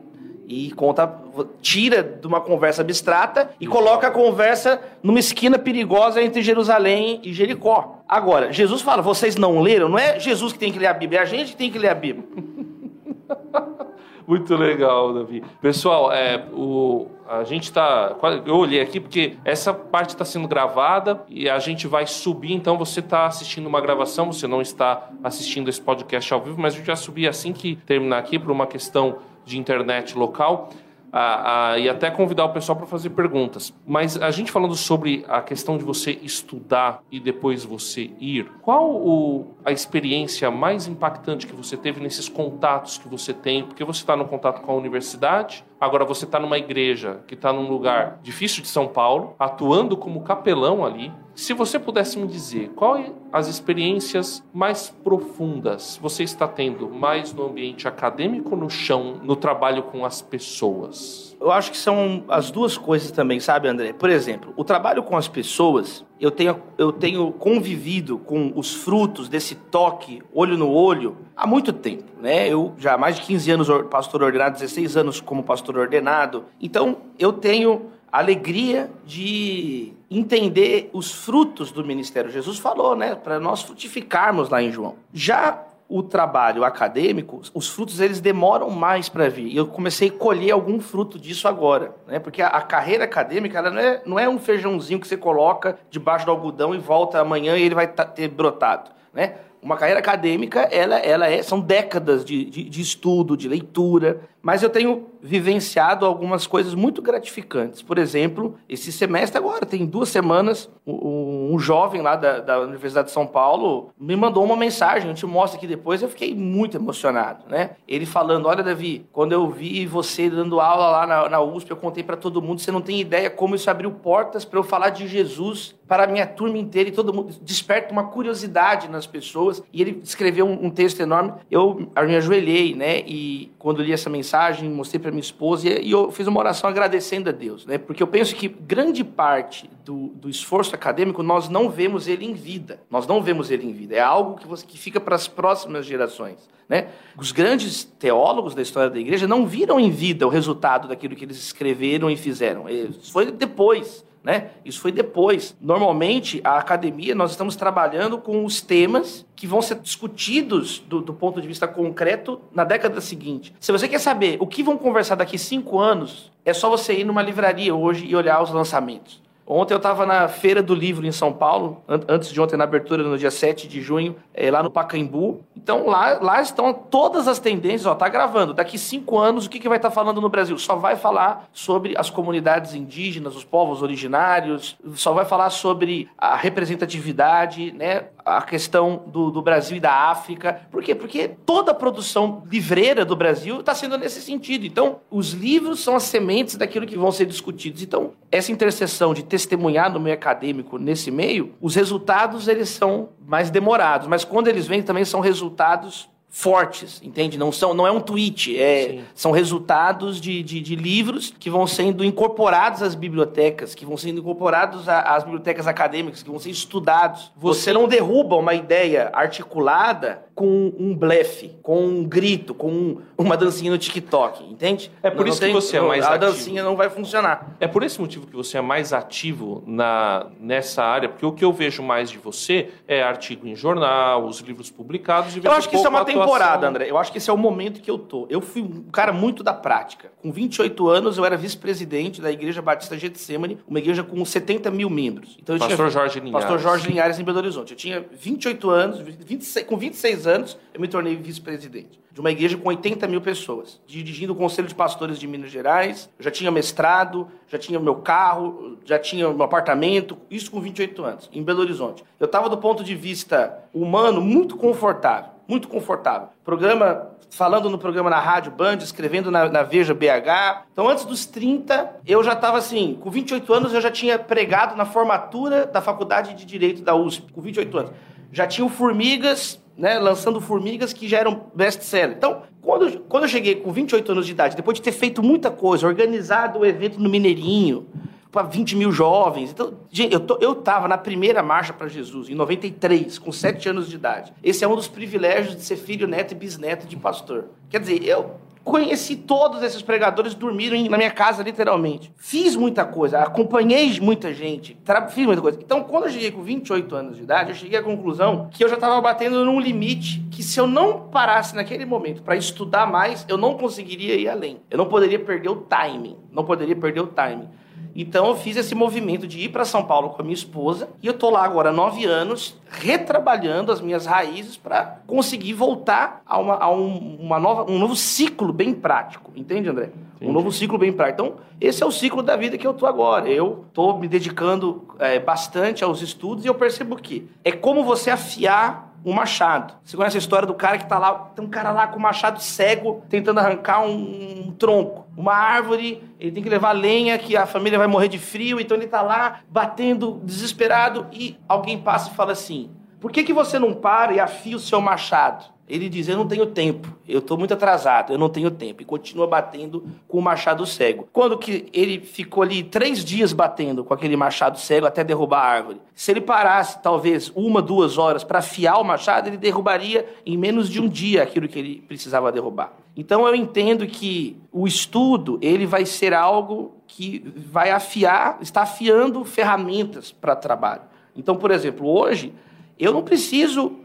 e 0.48 0.70
conta, 0.70 1.14
tira 1.60 2.02
de 2.02 2.26
uma 2.26 2.40
conversa 2.40 2.80
abstrata 2.80 3.50
e 3.60 3.66
coloca 3.66 4.06
a 4.06 4.10
conversa 4.10 4.80
numa 5.02 5.18
esquina 5.18 5.58
perigosa 5.58 6.22
entre 6.22 6.40
Jerusalém 6.40 7.20
e 7.22 7.34
Jericó. 7.34 7.98
Agora, 8.08 8.50
Jesus 8.50 8.80
fala: 8.80 9.02
vocês 9.02 9.36
não 9.36 9.60
leram? 9.60 9.90
Não 9.90 9.98
é 9.98 10.18
Jesus 10.18 10.54
que 10.54 10.58
tem 10.58 10.72
que 10.72 10.78
ler 10.78 10.86
a 10.86 10.94
Bíblia, 10.94 11.20
é 11.20 11.22
a 11.22 11.26
gente 11.26 11.50
que 11.50 11.56
tem 11.56 11.70
que 11.70 11.78
ler 11.78 11.90
a 11.90 11.94
Bíblia. 11.94 12.26
Muito 14.26 14.54
legal, 14.56 15.14
Davi. 15.14 15.42
Pessoal, 15.60 16.12
é, 16.12 16.44
o, 16.52 17.06
a 17.26 17.44
gente 17.44 17.64
está. 17.64 18.14
Eu 18.44 18.56
olhei 18.56 18.80
aqui 18.80 19.00
porque 19.00 19.36
essa 19.44 19.72
parte 19.72 20.10
está 20.10 20.24
sendo 20.24 20.46
gravada 20.46 21.22
e 21.28 21.48
a 21.48 21.58
gente 21.58 21.86
vai 21.86 22.06
subir. 22.06 22.52
Então 22.52 22.76
você 22.76 23.00
está 23.00 23.26
assistindo 23.26 23.66
uma 23.66 23.80
gravação, 23.80 24.30
você 24.30 24.46
não 24.46 24.60
está 24.60 25.10
assistindo 25.22 25.68
esse 25.68 25.80
podcast 25.80 26.32
ao 26.32 26.40
vivo, 26.42 26.60
mas 26.60 26.74
a 26.74 26.76
gente 26.76 26.86
vai 26.86 26.96
subir 26.96 27.26
assim 27.26 27.54
que 27.54 27.76
terminar 27.76 28.18
aqui 28.18 28.38
por 28.38 28.50
uma 28.50 28.66
questão 28.66 29.18
de 29.48 29.58
internet 29.58 30.16
local. 30.16 30.70
A, 31.10 31.70
a, 31.70 31.78
e 31.78 31.88
até 31.88 32.10
convidar 32.10 32.44
o 32.44 32.52
pessoal 32.52 32.76
para 32.76 32.86
fazer 32.86 33.08
perguntas. 33.08 33.72
Mas 33.86 34.20
a 34.20 34.30
gente 34.30 34.52
falando 34.52 34.74
sobre 34.74 35.24
a 35.26 35.40
questão 35.40 35.78
de 35.78 35.82
você 35.82 36.10
estudar 36.22 37.02
e 37.10 37.18
depois 37.18 37.64
você 37.64 38.10
ir, 38.20 38.46
qual 38.60 38.90
o, 38.90 39.54
a 39.64 39.72
experiência 39.72 40.50
mais 40.50 40.86
impactante 40.86 41.46
que 41.46 41.56
você 41.56 41.78
teve 41.78 41.98
nesses 41.98 42.28
contatos 42.28 42.98
que 42.98 43.08
você 43.08 43.32
tem? 43.32 43.64
Porque 43.64 43.82
você 43.84 44.00
está 44.00 44.14
no 44.14 44.26
contato 44.26 44.60
com 44.60 44.70
a 44.70 44.74
universidade, 44.74 45.64
agora 45.80 46.04
você 46.04 46.24
está 46.24 46.38
numa 46.38 46.58
igreja 46.58 47.20
que 47.26 47.34
está 47.34 47.52
num 47.52 47.68
lugar 47.68 48.18
difícil 48.22 48.62
de 48.62 48.68
São 48.68 48.86
Paulo, 48.86 49.34
atuando 49.38 49.96
como 49.96 50.22
capelão 50.22 50.84
ali, 50.84 51.12
se 51.34 51.52
você 51.52 51.78
pudesse 51.78 52.18
me 52.18 52.26
dizer 52.26 52.70
quais 52.70 53.12
as 53.32 53.46
experiências 53.46 54.44
mais 54.52 54.90
profundas 55.04 55.98
você 56.02 56.24
está 56.24 56.48
tendo 56.48 56.88
mais 56.90 57.32
no 57.32 57.46
ambiente 57.46 57.86
acadêmico, 57.86 58.56
no 58.56 58.68
chão, 58.68 59.20
no 59.22 59.36
trabalho 59.36 59.84
com 59.84 60.04
as 60.04 60.20
pessoas? 60.20 61.36
Eu 61.40 61.52
acho 61.52 61.70
que 61.70 61.76
são 61.76 62.24
as 62.28 62.50
duas 62.50 62.76
coisas 62.76 63.12
também, 63.12 63.38
sabe, 63.38 63.68
André? 63.68 63.92
Por 63.92 64.10
exemplo, 64.10 64.52
o 64.56 64.64
trabalho 64.64 65.04
com 65.04 65.16
as 65.16 65.28
pessoas, 65.28 66.04
eu 66.20 66.30
tenho, 66.30 66.60
eu 66.76 66.92
tenho 66.92 67.32
convivido 67.32 68.18
com 68.18 68.52
os 68.54 68.74
frutos 68.74 69.28
desse 69.28 69.54
toque, 69.54 70.22
olho 70.32 70.56
no 70.56 70.70
olho, 70.70 71.16
há 71.36 71.46
muito 71.46 71.72
tempo, 71.72 72.04
né? 72.20 72.48
Eu 72.48 72.74
já 72.78 72.94
há 72.94 72.98
mais 72.98 73.16
de 73.16 73.22
15 73.22 73.50
anos 73.50 73.68
pastor 73.88 74.22
ordenado, 74.22 74.54
16 74.54 74.96
anos 74.96 75.20
como 75.20 75.42
pastor 75.42 75.78
ordenado. 75.78 76.44
Então, 76.60 76.98
eu 77.18 77.32
tenho 77.32 77.86
alegria 78.10 78.90
de 79.06 79.92
entender 80.10 80.88
os 80.92 81.12
frutos 81.12 81.70
do 81.70 81.84
ministério. 81.84 82.30
Jesus 82.30 82.58
falou, 82.58 82.96
né, 82.96 83.14
para 83.14 83.38
nós 83.38 83.62
frutificarmos 83.62 84.48
lá 84.48 84.62
em 84.62 84.72
João. 84.72 84.96
Já 85.12 85.62
o 85.88 86.02
trabalho 86.02 86.64
acadêmico, 86.64 87.40
os 87.54 87.68
frutos 87.68 87.98
eles 87.98 88.20
demoram 88.20 88.68
mais 88.68 89.08
para 89.08 89.28
vir. 89.30 89.46
E 89.46 89.56
eu 89.56 89.66
comecei 89.66 90.08
a 90.08 90.12
colher 90.12 90.50
algum 90.50 90.78
fruto 90.78 91.18
disso 91.18 91.48
agora, 91.48 91.94
né? 92.06 92.18
Porque 92.18 92.42
a, 92.42 92.48
a 92.48 92.60
carreira 92.60 93.04
acadêmica 93.04 93.58
ela 93.58 93.70
não 93.70 93.80
é, 93.80 94.02
não 94.04 94.18
é 94.18 94.28
um 94.28 94.38
feijãozinho 94.38 95.00
que 95.00 95.08
você 95.08 95.16
coloca 95.16 95.78
debaixo 95.90 96.26
do 96.26 96.30
algodão 96.30 96.74
e 96.74 96.78
volta 96.78 97.18
amanhã 97.18 97.56
e 97.56 97.62
ele 97.62 97.74
vai 97.74 97.86
ter 97.86 98.28
brotado, 98.28 98.90
né? 99.14 99.36
Uma 99.62 99.76
carreira 99.76 99.98
acadêmica, 99.98 100.60
ela, 100.70 100.98
ela 100.98 101.26
é, 101.26 101.42
são 101.42 101.58
décadas 101.58 102.24
de, 102.24 102.44
de, 102.44 102.64
de 102.64 102.80
estudo, 102.80 103.36
de 103.36 103.48
leitura, 103.48 104.20
mas 104.42 104.62
eu 104.62 104.70
tenho 104.70 105.06
vivenciado 105.20 106.06
algumas 106.06 106.46
coisas 106.46 106.74
muito 106.74 107.02
gratificantes. 107.02 107.82
Por 107.82 107.98
exemplo, 107.98 108.56
esse 108.68 108.92
semestre 108.92 109.38
agora, 109.38 109.66
tem 109.66 109.84
duas 109.84 110.08
semanas, 110.08 110.70
um, 110.86 111.58
jovem 111.58 112.00
lá 112.00 112.16
da, 112.16 112.40
da, 112.40 112.60
Universidade 112.60 113.08
de 113.08 113.12
São 113.12 113.26
Paulo 113.26 113.90
me 113.98 114.14
mandou 114.14 114.44
uma 114.44 114.56
mensagem, 114.56 115.08
eu 115.08 115.14
te 115.14 115.26
mostro 115.26 115.58
aqui 115.58 115.66
depois, 115.66 116.02
eu 116.02 116.08
fiquei 116.08 116.34
muito 116.34 116.76
emocionado, 116.76 117.44
né? 117.48 117.70
Ele 117.86 118.06
falando, 118.06 118.46
olha 118.46 118.62
Davi, 118.62 119.06
quando 119.12 119.32
eu 119.32 119.48
vi 119.50 119.84
você 119.86 120.30
dando 120.30 120.60
aula 120.60 120.88
lá 120.88 121.06
na, 121.06 121.28
na 121.28 121.40
USP, 121.40 121.70
eu 121.70 121.76
contei 121.76 122.02
para 122.02 122.16
todo 122.16 122.40
mundo, 122.40 122.60
você 122.60 122.70
não 122.70 122.80
tem 122.80 123.00
ideia 123.00 123.28
como 123.28 123.54
isso 123.54 123.70
abriu 123.70 123.90
portas 123.90 124.44
para 124.44 124.58
eu 124.58 124.62
falar 124.62 124.90
de 124.90 125.06
Jesus 125.08 125.74
para 125.88 126.04
a 126.04 126.06
minha 126.06 126.26
turma 126.26 126.58
inteira 126.58 126.90
e 126.90 126.92
todo 126.92 127.14
mundo 127.14 127.34
desperta 127.40 127.90
uma 127.92 128.04
curiosidade 128.04 128.88
nas 128.88 129.06
pessoas. 129.06 129.62
E 129.72 129.80
ele 129.80 130.00
escreveu 130.04 130.46
um, 130.46 130.66
um 130.66 130.70
texto 130.70 131.00
enorme. 131.00 131.32
Eu, 131.50 131.90
eu 131.96 132.06
me 132.06 132.14
ajoelhei, 132.14 132.74
né? 132.74 133.00
E 133.00 133.50
quando 133.58 133.82
li 133.82 133.92
essa 133.92 134.10
mensagem, 134.10 134.37
mostrei 134.70 135.00
para 135.00 135.10
minha 135.10 135.20
esposa 135.20 135.68
e, 135.68 135.90
eu 135.90 136.10
fiz 136.10 136.26
uma 136.26 136.38
oração 136.40 136.68
agradecendo 136.68 137.28
a 137.28 137.32
Deus, 137.32 137.66
né? 137.66 137.78
Porque 137.78 138.02
eu 138.02 138.06
penso 138.06 138.34
que 138.34 138.48
grande 138.48 139.02
parte 139.02 139.68
do, 139.84 140.08
do 140.08 140.28
esforço 140.28 140.74
acadêmico 140.74 141.22
nós 141.22 141.48
não 141.48 141.68
vemos 141.68 142.08
ele 142.08 142.24
em 142.24 142.34
vida. 142.34 142.80
Nós 142.90 143.06
não 143.06 143.22
vemos 143.22 143.50
ele 143.50 143.66
em 143.66 143.72
vida. 143.72 143.94
É 143.94 144.00
algo 144.00 144.38
que, 144.38 144.46
você, 144.46 144.66
que 144.66 144.78
fica 144.78 145.00
para 145.00 145.14
as 145.14 145.28
próximas 145.28 145.86
gerações, 145.86 146.48
né? 146.68 146.88
Os 147.16 147.32
grandes 147.32 147.84
teólogos 147.84 148.54
da 148.54 148.62
história 148.62 148.90
da 148.90 148.98
igreja 148.98 149.26
não 149.26 149.46
viram 149.46 149.78
em 149.78 149.90
vida 149.90 150.26
o 150.26 150.30
resultado 150.30 150.88
daquilo 150.88 151.16
que 151.16 151.24
eles 151.24 151.38
escreveram 151.38 152.10
e 152.10 152.16
fizeram. 152.16 152.64
Foi 153.12 153.30
depois. 153.30 154.06
Né? 154.22 154.50
Isso 154.64 154.80
foi 154.80 154.92
depois. 154.92 155.56
Normalmente, 155.60 156.40
a 156.44 156.58
academia, 156.58 157.14
nós 157.14 157.30
estamos 157.30 157.56
trabalhando 157.56 158.18
com 158.18 158.44
os 158.44 158.60
temas 158.60 159.26
que 159.34 159.46
vão 159.46 159.62
ser 159.62 159.76
discutidos 159.76 160.80
do, 160.80 161.00
do, 161.00 161.14
ponto 161.14 161.40
de 161.40 161.46
vista 161.46 161.68
concreto 161.68 162.40
na 162.52 162.64
década 162.64 163.00
seguinte. 163.00 163.54
Se 163.60 163.72
você 163.72 163.88
quer 163.88 164.00
saber 164.00 164.36
o 164.40 164.46
que 164.46 164.62
vão 164.62 164.76
conversar 164.76 165.14
daqui 165.14 165.38
cinco 165.38 165.78
anos, 165.78 166.32
é 166.44 166.52
só 166.52 166.68
você 166.68 166.94
ir 166.94 167.04
numa 167.04 167.22
livraria 167.22 167.74
hoje 167.74 168.06
e 168.06 168.14
olhar 168.14 168.42
os 168.42 168.50
lançamentos. 168.50 169.22
Ontem 169.50 169.72
eu 169.72 169.78
estava 169.78 170.04
na 170.04 170.28
Feira 170.28 170.62
do 170.62 170.74
Livro 170.74 171.06
em 171.06 171.12
São 171.12 171.32
Paulo, 171.32 171.82
antes 172.06 172.30
de 172.30 172.38
ontem, 172.38 172.54
na 172.54 172.64
abertura, 172.64 173.02
no 173.02 173.16
dia 173.16 173.30
7 173.30 173.66
de 173.66 173.80
junho, 173.80 174.14
é, 174.34 174.50
lá 174.50 174.62
no 174.62 174.70
Pacaembu. 174.70 175.40
Então 175.68 175.86
lá, 175.86 176.18
lá 176.18 176.40
estão 176.40 176.72
todas 176.72 177.28
as 177.28 177.38
tendências, 177.38 177.84
ó, 177.84 177.94
tá 177.94 178.08
gravando. 178.08 178.54
Daqui 178.54 178.78
cinco 178.78 179.18
anos, 179.18 179.44
o 179.44 179.50
que, 179.50 179.60
que 179.60 179.68
vai 179.68 179.76
estar 179.76 179.90
tá 179.90 179.94
falando 179.94 180.18
no 180.18 180.30
Brasil? 180.30 180.56
Só 180.56 180.76
vai 180.76 180.96
falar 180.96 181.46
sobre 181.52 181.94
as 181.94 182.08
comunidades 182.08 182.72
indígenas, 182.72 183.36
os 183.36 183.44
povos 183.44 183.82
originários, 183.82 184.78
só 184.94 185.12
vai 185.12 185.26
falar 185.26 185.50
sobre 185.50 186.08
a 186.16 186.36
representatividade, 186.36 187.70
né? 187.72 188.04
A 188.36 188.42
questão 188.42 189.04
do, 189.06 189.30
do, 189.30 189.40
Brasil 189.40 189.76
e 189.76 189.80
da 189.80 189.92
África. 190.10 190.62
Por 190.70 190.82
quê? 190.82 190.94
Porque 190.94 191.28
toda 191.46 191.72
a 191.72 191.74
produção 191.74 192.42
livreira 192.50 193.04
do 193.04 193.16
Brasil 193.16 193.60
está 193.60 193.74
sendo 193.74 193.96
nesse 193.96 194.20
sentido. 194.20 194.66
Então, 194.66 195.00
os 195.10 195.32
livros 195.32 195.80
são 195.80 195.96
as 195.96 196.04
sementes 196.04 196.56
daquilo 196.56 196.86
que 196.86 196.96
vão 196.96 197.10
ser 197.10 197.26
discutidos. 197.26 197.82
Então, 197.82 198.12
essa 198.30 198.52
interseção 198.52 199.14
de 199.14 199.22
testemunhar 199.22 199.92
no 199.92 200.00
meio 200.00 200.14
acadêmico 200.14 200.78
nesse 200.78 201.10
meio, 201.10 201.54
os 201.60 201.74
resultados 201.74 202.48
eles 202.48 202.68
são 202.68 203.10
mais 203.26 203.50
demorados, 203.50 204.06
mas 204.06 204.24
quando 204.24 204.48
eles 204.48 204.66
vêm 204.66 204.82
também 204.82 205.04
são 205.04 205.20
resultados 205.20 206.08
fortes, 206.30 207.00
entende? 207.02 207.38
Não 207.38 207.50
são, 207.50 207.72
não 207.72 207.86
é 207.86 207.90
um 207.90 208.00
tweet, 208.00 208.60
é, 208.60 209.00
são 209.14 209.32
resultados 209.32 210.20
de, 210.20 210.42
de, 210.42 210.60
de, 210.60 210.76
livros 210.76 211.34
que 211.38 211.48
vão 211.48 211.66
sendo 211.66 212.04
incorporados 212.04 212.82
às 212.82 212.94
bibliotecas, 212.94 213.74
que 213.74 213.84
vão 213.84 213.96
sendo 213.96 214.20
incorporados 214.20 214.88
às 214.88 215.24
bibliotecas 215.24 215.66
acadêmicas, 215.66 216.22
que 216.22 216.30
vão 216.30 216.38
ser 216.38 216.50
estudados. 216.50 217.32
Você, 217.36 217.58
Você 217.60 217.72
não 217.72 217.88
derruba 217.88 218.36
uma 218.36 218.54
ideia 218.54 219.10
articulada 219.12 220.27
com 220.38 220.72
um 220.78 220.94
blefe, 220.94 221.50
com 221.64 221.84
um 221.84 222.04
grito, 222.04 222.54
com 222.54 222.98
uma 223.18 223.36
dancinha 223.36 223.72
no 223.72 223.76
TikTok, 223.76 224.44
entende? 224.44 224.88
É 225.02 225.10
por 225.10 225.26
não, 225.26 225.32
isso 225.32 225.40
não 225.42 225.48
que 225.48 225.52
tem, 225.52 225.60
você 225.60 225.76
é 225.78 225.80
mais 225.80 226.04
a 226.04 226.10
ativo. 226.10 226.24
A 226.24 226.28
dancinha 226.28 226.62
não 226.62 226.76
vai 226.76 226.88
funcionar. 226.88 227.56
É 227.58 227.66
por 227.66 227.82
esse 227.82 228.00
motivo 228.00 228.24
que 228.24 228.36
você 228.36 228.56
é 228.56 228.60
mais 228.60 228.92
ativo 228.92 229.64
na, 229.66 230.28
nessa 230.38 230.84
área, 230.84 231.08
porque 231.08 231.26
o 231.26 231.32
que 231.32 231.44
eu 231.44 231.52
vejo 231.52 231.82
mais 231.82 232.08
de 232.08 232.18
você 232.18 232.70
é 232.86 233.02
artigo 233.02 233.48
em 233.48 233.56
jornal, 233.56 234.26
os 234.26 234.38
livros 234.38 234.70
publicados 234.70 235.34
e 235.34 235.44
Eu 235.44 235.50
acho 235.50 235.68
que 235.68 235.74
isso 235.74 235.86
é 235.86 235.90
uma 235.90 236.04
temporada, 236.04 236.68
André. 236.68 236.88
Eu 236.88 236.96
acho 236.96 237.10
que 237.10 237.18
esse 237.18 237.28
é 237.28 237.32
o 237.32 237.36
momento 237.36 237.80
que 237.80 237.90
eu 237.90 237.98
tô. 237.98 238.24
Eu 238.30 238.40
fui 238.40 238.62
um 238.62 238.84
cara 238.92 239.12
muito 239.12 239.42
da 239.42 239.52
prática. 239.52 240.12
Com 240.22 240.30
28 240.30 240.88
anos, 240.88 241.18
eu 241.18 241.24
era 241.24 241.36
vice-presidente 241.36 242.22
da 242.22 242.30
Igreja 242.30 242.62
Batista 242.62 242.96
Getsemane, 242.96 243.58
uma 243.66 243.80
igreja 243.80 244.04
com 244.04 244.24
70 244.24 244.70
mil 244.70 244.88
membros. 244.88 245.36
Então, 245.42 245.58
Pastor 245.58 245.76
tinha, 245.76 245.90
Jorge 245.90 246.20
Linhares. 246.20 246.44
Pastor 246.44 246.60
Jorge 246.60 246.88
Linhares 246.88 247.18
em 247.18 247.24
Belo 247.24 247.38
Horizonte. 247.38 247.72
Eu 247.72 247.76
tinha 247.76 248.06
28 248.12 248.70
anos, 248.70 249.00
26, 249.00 249.66
com 249.66 249.76
26 249.76 250.26
anos, 250.26 250.27
eu 250.74 250.80
me 250.80 250.88
tornei 250.88 251.16
vice-presidente 251.16 251.98
de 252.18 252.20
uma 252.20 252.32
igreja 252.32 252.56
com 252.56 252.68
80 252.68 253.06
mil 253.06 253.20
pessoas, 253.20 253.80
dirigindo 253.86 254.32
o 254.32 254.36
Conselho 254.36 254.66
de 254.66 254.74
Pastores 254.74 255.20
de 255.20 255.28
Minas 255.28 255.52
Gerais. 255.52 256.10
Eu 256.18 256.24
já 256.24 256.32
tinha 256.32 256.50
mestrado, 256.50 257.28
já 257.46 257.56
tinha 257.56 257.78
meu 257.78 257.94
carro, 257.94 258.76
já 258.84 258.98
tinha 258.98 259.28
meu 259.32 259.44
apartamento, 259.44 260.18
isso 260.28 260.50
com 260.50 260.60
28 260.60 261.04
anos, 261.04 261.30
em 261.32 261.44
Belo 261.44 261.60
Horizonte. 261.60 262.02
Eu 262.18 262.26
estava 262.26 262.48
do 262.48 262.58
ponto 262.58 262.82
de 262.82 262.96
vista 262.96 263.62
humano 263.72 264.20
muito 264.20 264.56
confortável, 264.56 265.30
muito 265.46 265.68
confortável. 265.68 266.30
Programa 266.44 267.08
falando 267.30 267.70
no 267.70 267.78
programa 267.78 268.10
na 268.10 268.18
Rádio 268.18 268.50
Band, 268.50 268.78
escrevendo 268.78 269.30
na, 269.30 269.48
na, 269.48 269.62
Veja 269.62 269.94
BH. 269.94 270.64
Então, 270.72 270.88
antes 270.88 271.04
dos 271.04 271.24
30, 271.24 272.00
eu 272.04 272.24
já 272.24 272.32
estava 272.32 272.58
assim, 272.58 272.98
com 273.00 273.10
28 273.10 273.52
anos, 273.52 273.72
eu 273.72 273.80
já 273.80 273.92
tinha 273.92 274.18
pregado 274.18 274.74
na 274.74 274.84
formatura 274.84 275.66
da 275.66 275.80
Faculdade 275.80 276.34
de 276.34 276.44
Direito 276.44 276.82
da 276.82 276.96
USP, 276.96 277.30
com 277.32 277.40
28 277.40 277.78
anos. 277.78 277.92
Já 278.32 278.46
tinha 278.46 278.64
o 278.66 278.68
Formigas, 278.68 279.60
né, 279.78 279.96
lançando 279.98 280.40
Formigas, 280.40 280.92
que 280.92 281.06
já 281.06 281.18
eram 281.18 281.44
best-seller. 281.54 282.16
Então, 282.16 282.42
quando, 282.60 283.00
quando 283.02 283.22
eu 283.22 283.28
cheguei 283.28 283.54
com 283.54 283.72
28 283.72 284.10
anos 284.10 284.26
de 284.26 284.32
idade, 284.32 284.56
depois 284.56 284.76
de 284.76 284.82
ter 284.82 284.90
feito 284.90 285.22
muita 285.22 285.52
coisa, 285.52 285.86
organizado 285.86 286.58
o 286.58 286.66
evento 286.66 286.98
no 286.98 287.08
Mineirinho, 287.08 287.86
para 288.30 288.42
20 288.42 288.76
mil 288.76 288.92
jovens. 288.92 289.50
Então, 289.50 289.74
gente, 289.90 290.12
eu, 290.12 290.20
tô, 290.20 290.36
eu 290.40 290.54
tava 290.54 290.86
na 290.86 290.98
primeira 290.98 291.42
marcha 291.42 291.72
para 291.72 291.88
Jesus, 291.88 292.28
em 292.28 292.34
93, 292.34 293.18
com 293.18 293.32
7 293.32 293.68
anos 293.68 293.88
de 293.88 293.94
idade. 293.94 294.34
Esse 294.42 294.64
é 294.64 294.68
um 294.68 294.76
dos 294.76 294.88
privilégios 294.88 295.56
de 295.56 295.62
ser 295.62 295.76
filho, 295.76 296.06
neto 296.06 296.32
e 296.32 296.34
bisneto 296.34 296.86
de 296.86 296.96
pastor. 296.96 297.46
Quer 297.70 297.80
dizer, 297.80 298.04
eu 298.04 298.36
conheci 298.68 299.16
todos 299.16 299.62
esses 299.62 299.82
pregadores, 299.82 300.34
dormiram 300.34 300.80
na 300.88 300.96
minha 300.96 301.10
casa, 301.10 301.42
literalmente. 301.42 302.12
Fiz 302.16 302.54
muita 302.54 302.84
coisa, 302.84 303.20
acompanhei 303.20 303.98
muita 304.00 304.32
gente, 304.32 304.76
fiz 305.10 305.26
muita 305.26 305.42
coisa. 305.42 305.58
Então, 305.60 305.82
quando 305.84 306.04
eu 306.04 306.10
cheguei 306.10 306.30
com 306.30 306.42
28 306.42 306.94
anos 306.94 307.16
de 307.16 307.22
idade, 307.22 307.50
eu 307.50 307.56
cheguei 307.56 307.78
à 307.78 307.82
conclusão 307.82 308.48
que 308.50 308.62
eu 308.62 308.68
já 308.68 308.74
estava 308.74 309.00
batendo 309.00 309.44
num 309.44 309.58
limite 309.58 310.24
que 310.30 310.42
se 310.42 310.60
eu 310.60 310.66
não 310.66 311.08
parasse 311.08 311.56
naquele 311.56 311.84
momento 311.84 312.22
para 312.22 312.36
estudar 312.36 312.86
mais, 312.86 313.24
eu 313.28 313.36
não 313.36 313.56
conseguiria 313.56 314.14
ir 314.14 314.28
além. 314.28 314.60
Eu 314.70 314.78
não 314.78 314.86
poderia 314.86 315.18
perder 315.18 315.48
o 315.48 315.56
timing. 315.56 316.16
Não 316.32 316.44
poderia 316.44 316.76
perder 316.76 317.00
o 317.00 317.06
timing. 317.06 317.48
Então 317.94 318.28
eu 318.28 318.36
fiz 318.36 318.56
esse 318.56 318.74
movimento 318.74 319.26
de 319.26 319.40
ir 319.40 319.48
para 319.48 319.64
São 319.64 319.84
Paulo 319.84 320.10
com 320.10 320.22
a 320.22 320.24
minha 320.24 320.34
esposa 320.34 320.88
e 321.02 321.06
eu 321.06 321.14
tô 321.14 321.30
lá 321.30 321.44
agora 321.44 321.70
há 321.70 321.72
nove 321.72 322.04
anos 322.04 322.56
retrabalhando 322.70 323.72
as 323.72 323.80
minhas 323.80 324.06
raízes 324.06 324.56
para 324.56 325.00
conseguir 325.06 325.52
voltar 325.54 326.22
a, 326.24 326.38
uma, 326.38 326.54
a 326.54 326.70
um, 326.70 327.16
uma 327.18 327.40
nova, 327.40 327.70
um 327.70 327.78
novo 327.78 327.96
ciclo 327.96 328.52
bem 328.52 328.72
prático, 328.72 329.32
entende, 329.34 329.68
André? 329.68 329.90
Entendi. 330.16 330.30
Um 330.30 330.32
novo 330.32 330.52
ciclo 330.52 330.78
bem 330.78 330.92
prático. 330.92 331.22
Então 331.22 331.36
esse 331.60 331.82
é 331.82 331.86
o 331.86 331.90
ciclo 331.90 332.22
da 332.22 332.36
vida 332.36 332.56
que 332.56 332.66
eu 332.66 332.74
tô 332.74 332.86
agora. 332.86 333.28
Eu 333.28 333.64
tô 333.72 333.96
me 333.98 334.06
dedicando 334.06 334.84
é, 334.98 335.18
bastante 335.18 335.82
aos 335.82 336.00
estudos 336.00 336.44
e 336.44 336.48
eu 336.48 336.54
percebo 336.54 336.96
que 336.96 337.28
é 337.44 337.50
como 337.50 337.84
você 337.84 338.10
afiar 338.10 338.87
um 339.04 339.12
machado. 339.12 339.74
Você 339.84 339.96
conhece 339.96 340.16
a 340.16 340.18
história 340.18 340.46
do 340.46 340.54
cara 340.54 340.78
que 340.78 340.86
tá 340.86 340.98
lá, 340.98 341.14
tem 341.34 341.44
um 341.44 341.48
cara 341.48 341.70
lá 341.70 341.86
com 341.86 341.98
um 341.98 342.02
machado 342.02 342.42
cego 342.42 343.02
tentando 343.08 343.40
arrancar 343.40 343.82
um, 343.82 344.48
um, 344.48 344.52
tronco, 344.52 345.06
uma 345.16 345.34
árvore, 345.34 346.02
ele 346.18 346.32
tem 346.32 346.42
que 346.42 346.48
levar 346.48 346.72
lenha 346.72 347.18
que 347.18 347.36
a 347.36 347.46
família 347.46 347.78
vai 347.78 347.86
morrer 347.86 348.08
de 348.08 348.18
frio, 348.18 348.60
então 348.60 348.76
ele 348.76 348.86
tá 348.86 349.02
lá 349.02 349.40
batendo 349.48 350.20
desesperado 350.24 351.06
e 351.12 351.38
alguém 351.48 351.78
passa 351.78 352.10
e 352.10 352.14
fala 352.14 352.32
assim: 352.32 352.70
"Por 353.00 353.12
que 353.12 353.22
que 353.22 353.32
você 353.32 353.58
não 353.58 353.74
para 353.74 354.12
e 354.12 354.20
afia 354.20 354.56
o 354.56 354.60
seu 354.60 354.80
machado?" 354.80 355.57
Ele 355.68 355.88
diz: 355.88 356.08
Eu 356.08 356.16
não 356.16 356.26
tenho 356.26 356.46
tempo, 356.46 356.88
eu 357.06 357.18
estou 357.18 357.36
muito 357.36 357.54
atrasado, 357.54 358.12
eu 358.12 358.18
não 358.18 358.28
tenho 358.28 358.50
tempo. 358.50 358.82
E 358.82 358.84
continua 358.84 359.26
batendo 359.26 359.84
com 360.06 360.18
o 360.18 360.22
machado 360.22 360.64
cego. 360.64 361.08
Quando 361.12 361.36
que 361.36 361.66
ele 361.72 362.00
ficou 362.00 362.42
ali 362.42 362.62
três 362.62 363.04
dias 363.04 363.32
batendo 363.32 363.84
com 363.84 363.92
aquele 363.92 364.16
machado 364.16 364.58
cego 364.58 364.86
até 364.86 365.04
derrubar 365.04 365.40
a 365.40 365.48
árvore. 365.48 365.80
Se 365.94 366.10
ele 366.10 366.20
parasse, 366.20 366.80
talvez, 366.82 367.30
uma, 367.34 367.60
duas 367.60 367.98
horas 367.98 368.24
para 368.24 368.38
afiar 368.38 368.80
o 368.80 368.84
machado, 368.84 369.28
ele 369.28 369.36
derrubaria 369.36 370.08
em 370.24 370.36
menos 370.36 370.68
de 370.68 370.80
um 370.80 370.88
dia 370.88 371.22
aquilo 371.22 371.48
que 371.48 371.58
ele 371.58 371.84
precisava 371.86 372.32
derrubar. 372.32 372.72
Então 372.96 373.26
eu 373.26 373.34
entendo 373.34 373.86
que 373.86 374.36
o 374.50 374.66
estudo 374.66 375.38
ele 375.40 375.66
vai 375.66 375.86
ser 375.86 376.12
algo 376.12 376.72
que 376.86 377.24
vai 377.36 377.70
afiar, 377.70 378.38
está 378.40 378.62
afiando 378.62 379.24
ferramentas 379.24 380.10
para 380.10 380.34
trabalho. 380.34 380.82
Então, 381.14 381.36
por 381.36 381.50
exemplo, 381.50 381.86
hoje 381.88 382.32
eu 382.78 382.92
não 382.92 383.02
preciso 383.02 383.76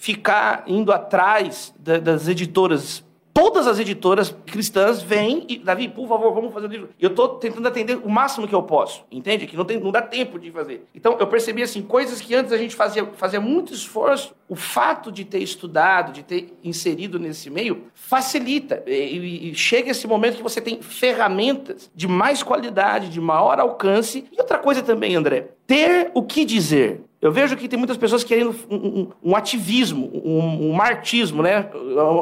ficar 0.00 0.64
indo 0.66 0.90
atrás 0.92 1.74
das 1.78 2.26
editoras. 2.26 3.04
Todas 3.34 3.66
as 3.66 3.78
editoras 3.78 4.34
cristãs 4.46 5.02
vêm 5.02 5.44
e, 5.46 5.58
Davi, 5.58 5.88
por 5.88 6.08
favor, 6.08 6.34
vamos 6.34 6.54
fazer 6.54 6.66
o 6.66 6.70
livro. 6.70 6.88
Eu 6.98 7.10
estou 7.10 7.28
tentando 7.28 7.68
atender 7.68 7.98
o 8.02 8.08
máximo 8.08 8.48
que 8.48 8.54
eu 8.54 8.62
posso, 8.62 9.04
entende? 9.10 9.46
Que 9.46 9.56
não, 9.56 9.64
tem, 9.64 9.78
não 9.78 9.92
dá 9.92 10.00
tempo 10.00 10.38
de 10.38 10.50
fazer. 10.50 10.86
Então, 10.94 11.16
eu 11.20 11.26
percebi, 11.26 11.62
assim, 11.62 11.82
coisas 11.82 12.18
que 12.20 12.34
antes 12.34 12.50
a 12.50 12.56
gente 12.56 12.74
fazia, 12.74 13.04
fazia 13.12 13.40
muito 13.40 13.74
esforço, 13.74 14.34
o 14.48 14.56
fato 14.56 15.12
de 15.12 15.24
ter 15.24 15.38
estudado, 15.38 16.12
de 16.12 16.22
ter 16.22 16.58
inserido 16.64 17.18
nesse 17.18 17.50
meio, 17.50 17.84
facilita. 17.94 18.82
E, 18.86 19.50
e 19.50 19.54
chega 19.54 19.90
esse 19.90 20.06
momento 20.06 20.38
que 20.38 20.42
você 20.42 20.60
tem 20.62 20.80
ferramentas 20.80 21.90
de 21.94 22.08
mais 22.08 22.42
qualidade, 22.42 23.10
de 23.10 23.20
maior 23.20 23.60
alcance. 23.60 24.24
E 24.32 24.40
outra 24.40 24.58
coisa 24.58 24.82
também, 24.82 25.14
André, 25.14 25.50
ter 25.66 26.10
o 26.14 26.22
que 26.22 26.44
dizer. 26.44 27.02
Eu 27.20 27.30
vejo 27.30 27.54
que 27.56 27.68
tem 27.68 27.78
muitas 27.78 27.98
pessoas 27.98 28.24
querendo 28.24 28.54
um, 28.70 28.76
um, 28.76 29.10
um 29.24 29.36
ativismo, 29.36 30.10
um, 30.14 30.70
um, 30.70 30.72
martismo, 30.72 31.42
né? 31.42 31.68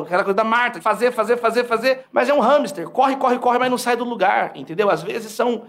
Aquela 0.02 0.24
coisa 0.24 0.34
da 0.34 0.44
Marta, 0.44 0.80
fazer, 0.82 1.12
fazer, 1.12 1.37
fazer, 1.37 1.64
fazer. 1.64 2.00
Mas 2.11 2.28
é 2.28 2.34
um 2.34 2.40
hamster, 2.40 2.88
corre, 2.90 3.14
corre, 3.14 3.38
corre, 3.38 3.58
mas 3.58 3.70
não 3.70 3.78
sai 3.78 3.96
do 3.96 4.04
lugar, 4.04 4.52
entendeu? 4.56 4.90
Às 4.90 5.02
vezes 5.02 5.30
são 5.30 5.62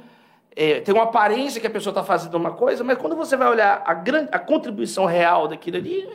é, 0.55 0.79
tem 0.81 0.93
uma 0.93 1.03
aparência 1.03 1.61
que 1.61 1.67
a 1.67 1.69
pessoa 1.69 1.91
está 1.91 2.03
fazendo 2.03 2.35
uma 2.35 2.51
coisa, 2.51 2.83
mas 2.83 2.97
quando 2.97 3.15
você 3.15 3.37
vai 3.37 3.49
olhar 3.49 3.83
a, 3.85 3.93
grande, 3.93 4.29
a 4.31 4.39
contribuição 4.39 5.05
real 5.05 5.47
daquilo 5.47 5.77
ali, 5.77 6.09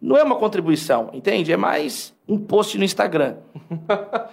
não 0.00 0.16
é 0.16 0.22
uma 0.22 0.36
contribuição, 0.36 1.10
entende? 1.12 1.52
É 1.52 1.56
mais 1.56 2.14
um 2.28 2.38
post 2.38 2.76
no 2.78 2.84
Instagram. 2.84 3.36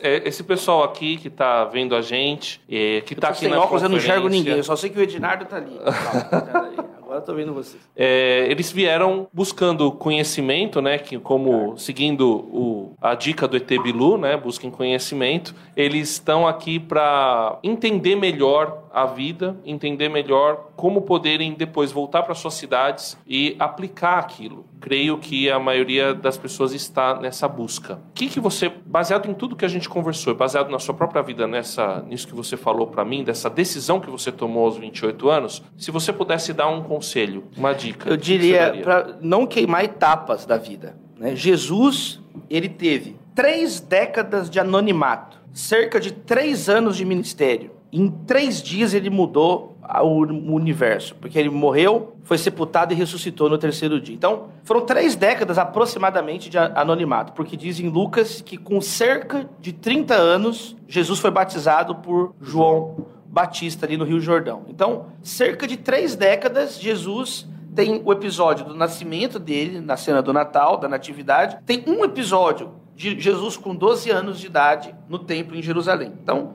É, 0.00 0.28
esse 0.28 0.44
pessoal 0.44 0.84
aqui 0.84 1.16
que 1.16 1.28
está 1.28 1.64
vendo 1.64 1.96
a 1.96 2.02
gente, 2.02 2.60
é, 2.68 3.00
que 3.00 3.14
está 3.14 3.28
aqui 3.28 3.40
sem 3.40 3.48
na 3.48 3.60
óculos, 3.60 3.82
eu 3.82 3.88
não 3.88 3.96
enxergo 3.96 4.28
ninguém, 4.28 4.58
eu 4.58 4.62
só 4.62 4.76
sei 4.76 4.90
que 4.90 4.98
o 4.98 5.02
Ednardo 5.02 5.44
está 5.44 5.56
ali. 5.56 5.80
Agora 7.14 7.26
tô 7.26 7.34
vendo 7.34 7.54
vocês. 7.54 7.80
É, 7.94 8.44
eles 8.50 8.72
vieram 8.72 9.28
buscando 9.32 9.92
conhecimento, 9.92 10.82
né? 10.82 10.98
Que 10.98 11.16
como 11.16 11.78
seguindo 11.78 12.28
o, 12.28 12.96
a 13.00 13.14
dica 13.14 13.46
do 13.46 13.56
ET 13.56 13.68
Bilu, 13.68 14.18
né? 14.18 14.36
Busquem 14.36 14.68
conhecimento. 14.68 15.54
Eles 15.76 16.10
estão 16.10 16.44
aqui 16.44 16.80
para 16.80 17.56
entender 17.62 18.16
melhor 18.16 18.82
a 18.92 19.06
vida, 19.06 19.56
entender 19.64 20.08
melhor 20.08 20.72
como 20.76 21.02
poderem 21.02 21.54
depois 21.54 21.92
voltar 21.92 22.22
para 22.22 22.34
suas 22.34 22.54
cidades 22.54 23.16
e 23.26 23.56
aplicar 23.58 24.18
aquilo. 24.18 24.66
Creio 24.80 25.18
que 25.18 25.50
a 25.50 25.58
maioria 25.58 26.14
das 26.14 26.36
pessoas 26.36 26.72
está 26.72 27.18
nessa 27.20 27.48
busca. 27.48 27.94
O 27.94 28.12
que, 28.14 28.28
que 28.28 28.40
você, 28.40 28.70
baseado 28.84 29.28
em 29.30 29.34
tudo 29.34 29.56
que 29.56 29.64
a 29.64 29.68
gente 29.68 29.88
conversou, 29.88 30.34
baseado 30.34 30.70
na 30.70 30.78
sua 30.78 30.94
própria 30.94 31.22
vida, 31.22 31.46
nessa, 31.46 32.02
nisso 32.02 32.26
que 32.26 32.34
você 32.34 32.56
falou 32.56 32.86
para 32.86 33.04
mim, 33.04 33.24
dessa 33.24 33.48
decisão 33.48 34.00
que 34.00 34.10
você 34.10 34.30
tomou 34.30 34.64
aos 34.66 34.76
28 34.76 35.28
anos, 35.28 35.62
se 35.76 35.90
você 35.90 36.12
pudesse 36.12 36.52
dar 36.52 36.68
um 36.68 36.82
conselho, 36.82 37.44
uma 37.56 37.72
dica. 37.72 38.10
Eu 38.10 38.16
diria 38.16 38.72
para 38.82 39.16
não 39.20 39.46
queimar 39.46 39.84
etapas 39.84 40.44
da 40.44 40.56
vida. 40.56 40.96
Né? 41.18 41.34
Jesus, 41.34 42.20
ele 42.50 42.68
teve 42.68 43.16
três 43.34 43.80
décadas 43.80 44.50
de 44.50 44.60
anonimato, 44.60 45.38
cerca 45.52 46.00
de 46.00 46.12
três 46.12 46.68
anos 46.68 46.96
de 46.96 47.04
ministério 47.04 47.70
em 47.94 48.10
três 48.10 48.60
dias 48.60 48.92
ele 48.92 49.08
mudou 49.08 49.73
o 50.02 50.54
universo, 50.54 51.14
porque 51.16 51.38
ele 51.38 51.50
morreu, 51.50 52.16
foi 52.24 52.38
sepultado 52.38 52.92
e 52.92 52.96
ressuscitou 52.96 53.48
no 53.48 53.58
terceiro 53.58 54.00
dia. 54.00 54.14
Então, 54.14 54.48
foram 54.62 54.82
três 54.82 55.14
décadas 55.14 55.58
aproximadamente 55.58 56.48
de 56.48 56.58
anonimato, 56.58 57.32
porque 57.32 57.56
diz 57.56 57.78
em 57.78 57.88
Lucas 57.88 58.40
que 58.40 58.56
com 58.56 58.80
cerca 58.80 59.48
de 59.60 59.72
30 59.72 60.14
anos, 60.14 60.76
Jesus 60.88 61.18
foi 61.18 61.30
batizado 61.30 61.96
por 61.96 62.34
João 62.40 63.06
Batista 63.26 63.84
ali 63.84 63.96
no 63.96 64.04
Rio 64.04 64.20
Jordão. 64.20 64.62
Então, 64.68 65.06
cerca 65.22 65.66
de 65.66 65.76
três 65.76 66.14
décadas, 66.14 66.80
Jesus 66.80 67.46
tem 67.74 68.00
o 68.04 68.12
episódio 68.12 68.64
do 68.64 68.74
nascimento 68.74 69.38
dele, 69.38 69.80
na 69.80 69.96
cena 69.96 70.22
do 70.22 70.32
Natal, 70.32 70.76
da 70.76 70.88
Natividade. 70.88 71.58
Tem 71.66 71.84
um 71.86 72.04
episódio 72.04 72.72
de 72.94 73.18
Jesus 73.18 73.56
com 73.56 73.74
12 73.74 74.10
anos 74.10 74.38
de 74.38 74.46
idade 74.46 74.94
no 75.08 75.18
templo 75.18 75.56
em 75.56 75.62
Jerusalém. 75.62 76.12
Então, 76.22 76.52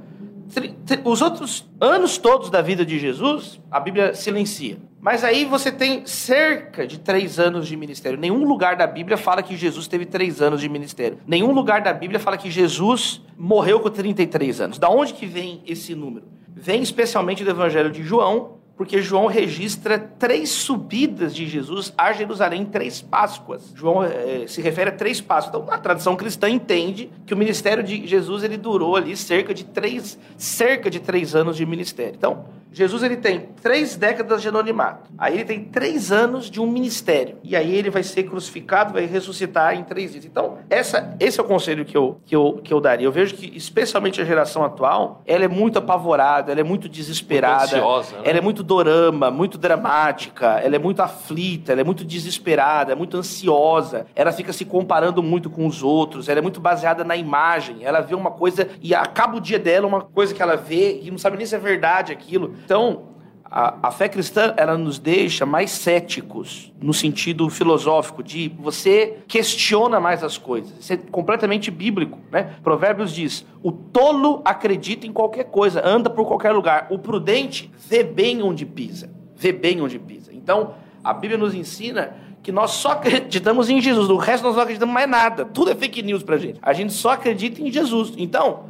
os 1.03 1.21
outros 1.21 1.69
anos 1.79 2.17
todos 2.17 2.49
da 2.49 2.61
vida 2.61 2.85
de 2.85 2.99
Jesus, 2.99 3.59
a 3.69 3.79
Bíblia 3.79 4.13
silencia. 4.13 4.77
Mas 5.01 5.23
aí 5.23 5.45
você 5.45 5.71
tem 5.71 6.05
cerca 6.05 6.85
de 6.85 6.99
três 6.99 7.39
anos 7.39 7.67
de 7.67 7.77
ministério. 7.77 8.19
Nenhum 8.19 8.43
lugar 8.43 8.75
da 8.75 8.85
Bíblia 8.85 9.15
fala 9.15 9.41
que 9.41 9.55
Jesus 9.55 9.87
teve 9.87 10.05
três 10.05 10.41
anos 10.41 10.59
de 10.59 10.67
ministério. 10.67 11.19
Nenhum 11.25 11.51
lugar 11.51 11.81
da 11.81 11.93
Bíblia 11.93 12.19
fala 12.19 12.37
que 12.37 12.51
Jesus 12.51 13.21
morreu 13.37 13.79
com 13.79 13.89
33 13.89 14.59
anos. 14.59 14.77
Da 14.77 14.89
onde 14.89 15.13
que 15.13 15.25
vem 15.25 15.61
esse 15.65 15.95
número? 15.95 16.25
Vem 16.53 16.81
especialmente 16.81 17.43
do 17.45 17.49
Evangelho 17.49 17.89
de 17.89 18.03
João, 18.03 18.58
porque 18.79 19.01
João 19.01 19.27
registra 19.27 19.99
três 19.99 20.51
subidas 20.51 21.35
de 21.35 21.45
Jesus 21.45 21.93
a 21.97 22.13
Jerusalém, 22.13 22.63
três 22.63 23.01
Páscoas. 23.01 23.73
João 23.75 24.01
é, 24.01 24.47
se 24.47 24.61
refere 24.61 24.89
a 24.89 24.93
três 24.93 25.19
Páscoas. 25.19 25.61
Então, 25.61 25.75
a 25.75 25.77
tradição 25.77 26.15
cristã 26.15 26.49
entende 26.49 27.11
que 27.25 27.33
o 27.33 27.37
ministério 27.37 27.83
de 27.83 28.07
Jesus 28.07 28.41
ele 28.41 28.55
durou 28.55 28.95
ali 28.95 29.17
cerca 29.17 29.53
de 29.53 29.65
três, 29.65 30.17
cerca 30.37 30.89
de 30.89 31.01
três 31.01 31.35
anos 31.35 31.57
de 31.57 31.65
ministério. 31.65 32.13
Então, 32.15 32.45
Jesus 32.71 33.03
ele 33.03 33.17
tem 33.17 33.49
três 33.61 33.95
décadas 33.95 34.41
de 34.41 34.47
anonimato. 34.47 35.09
Aí 35.17 35.35
ele 35.35 35.45
tem 35.45 35.63
três 35.63 36.11
anos 36.11 36.49
de 36.49 36.61
um 36.61 36.67
ministério. 36.67 37.37
E 37.43 37.55
aí 37.55 37.75
ele 37.75 37.89
vai 37.89 38.03
ser 38.03 38.23
crucificado, 38.23 38.93
vai 38.93 39.05
ressuscitar 39.05 39.75
em 39.75 39.83
três 39.83 40.11
dias. 40.11 40.25
Então, 40.25 40.59
essa, 40.69 41.15
esse 41.19 41.39
é 41.39 41.43
o 41.43 41.45
conselho 41.45 41.83
que 41.83 41.97
eu, 41.97 42.19
que, 42.25 42.35
eu, 42.35 42.61
que 42.63 42.73
eu 42.73 42.79
daria. 42.79 43.07
Eu 43.07 43.11
vejo 43.11 43.35
que, 43.35 43.57
especialmente 43.57 44.21
a 44.21 44.25
geração 44.25 44.63
atual, 44.63 45.21
ela 45.25 45.45
é 45.45 45.47
muito 45.47 45.79
apavorada, 45.79 46.51
ela 46.51 46.61
é 46.61 46.63
muito 46.63 46.87
desesperada. 46.87 47.59
Muito 47.59 47.75
ansiosa, 47.75 48.15
né? 48.17 48.21
Ela 48.25 48.37
é 48.37 48.41
muito 48.41 48.63
dorama, 48.63 49.31
muito 49.31 49.57
dramática, 49.57 50.59
ela 50.59 50.75
é 50.75 50.79
muito 50.79 51.01
aflita, 51.01 51.71
ela 51.71 51.81
é 51.81 51.83
muito 51.83 52.05
desesperada, 52.05 52.91
é 52.91 52.95
muito 52.95 53.17
ansiosa. 53.17 54.05
Ela 54.15 54.31
fica 54.31 54.53
se 54.53 54.63
comparando 54.63 55.23
muito 55.23 55.49
com 55.49 55.65
os 55.65 55.81
outros, 55.81 56.29
ela 56.29 56.39
é 56.39 56.41
muito 56.41 56.59
baseada 56.59 57.03
na 57.03 57.15
imagem. 57.15 57.77
Ela 57.81 57.99
vê 57.99 58.13
uma 58.13 58.31
coisa 58.31 58.69
e 58.81 58.93
acaba 58.93 59.37
o 59.37 59.41
dia 59.41 59.57
dela 59.57 59.87
uma 59.87 60.01
coisa 60.01 60.33
que 60.33 60.41
ela 60.41 60.55
vê 60.55 60.99
e 61.01 61.09
não 61.09 61.17
sabe 61.17 61.37
nem 61.37 61.45
se 61.45 61.55
é 61.55 61.59
verdade 61.59 62.11
aquilo. 62.11 62.58
Então, 62.63 63.09
a, 63.43 63.87
a, 63.87 63.91
fé 63.91 64.07
cristã 64.07 64.53
ela 64.57 64.77
nos 64.77 64.99
deixa 64.99 65.45
mais 65.45 65.71
céticos 65.71 66.71
no 66.79 66.93
sentido 66.93 67.49
filosófico 67.49 68.21
de 68.21 68.49
você 68.59 69.17
questiona 69.27 69.99
mais 69.99 70.23
as 70.23 70.37
coisas. 70.37 70.71
Isso 70.79 70.93
é 70.93 70.97
completamente 70.97 71.71
bíblico, 71.71 72.19
né? 72.31 72.55
Provérbios 72.63 73.11
diz: 73.11 73.45
o 73.63 73.71
tolo 73.71 74.41
acredita 74.45 75.07
em 75.07 75.11
qualquer 75.11 75.45
coisa, 75.45 75.81
anda 75.83 76.09
por 76.09 76.27
qualquer 76.27 76.51
lugar. 76.51 76.87
O 76.91 76.99
prudente 76.99 77.71
vê 77.87 78.03
bem 78.03 78.43
onde 78.43 78.65
pisa, 78.65 79.09
vê 79.35 79.51
bem 79.51 79.81
onde 79.81 79.97
pisa. 79.97 80.31
Então, 80.31 80.75
a 81.03 81.11
Bíblia 81.11 81.37
nos 81.37 81.55
ensina 81.55 82.15
que 82.43 82.51
nós 82.51 82.71
só 82.71 82.91
acreditamos 82.91 83.69
em 83.69 83.81
Jesus, 83.81 84.09
o 84.09 84.17
resto 84.17 84.43
nós 84.43 84.55
não 84.55 84.61
acreditamos 84.61 84.93
mais 84.93 85.09
nada. 85.09 85.43
Tudo 85.45 85.71
é 85.71 85.75
fake 85.75 86.03
news 86.03 86.23
pra 86.23 86.37
gente. 86.37 86.59
A 86.61 86.71
gente 86.71 86.93
só 86.93 87.11
acredita 87.11 87.61
em 87.61 87.71
Jesus. 87.71 88.13
Então, 88.17 88.65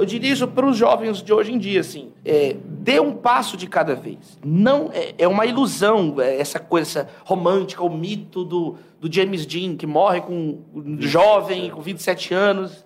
eu 0.00 0.06
diria 0.06 0.32
isso 0.32 0.46
para 0.46 0.66
os 0.66 0.76
jovens 0.76 1.22
de 1.22 1.32
hoje 1.32 1.52
em 1.52 1.58
dia, 1.58 1.80
assim, 1.80 2.12
é, 2.24 2.56
dê 2.64 3.00
um 3.00 3.12
passo 3.12 3.56
de 3.56 3.66
cada 3.66 3.94
vez. 3.94 4.38
Não 4.44 4.90
é, 4.92 5.14
é 5.18 5.28
uma 5.28 5.46
ilusão 5.46 6.16
é, 6.20 6.38
essa 6.38 6.58
coisa 6.58 7.08
romântica, 7.24 7.82
o 7.82 7.90
mito 7.90 8.44
do, 8.44 8.76
do 9.00 9.12
James 9.12 9.46
Dean 9.46 9.76
que 9.76 9.86
morre 9.86 10.20
com 10.20 10.58
um 10.74 11.00
jovem 11.00 11.70
com 11.70 11.80
27 11.80 12.34
anos. 12.34 12.84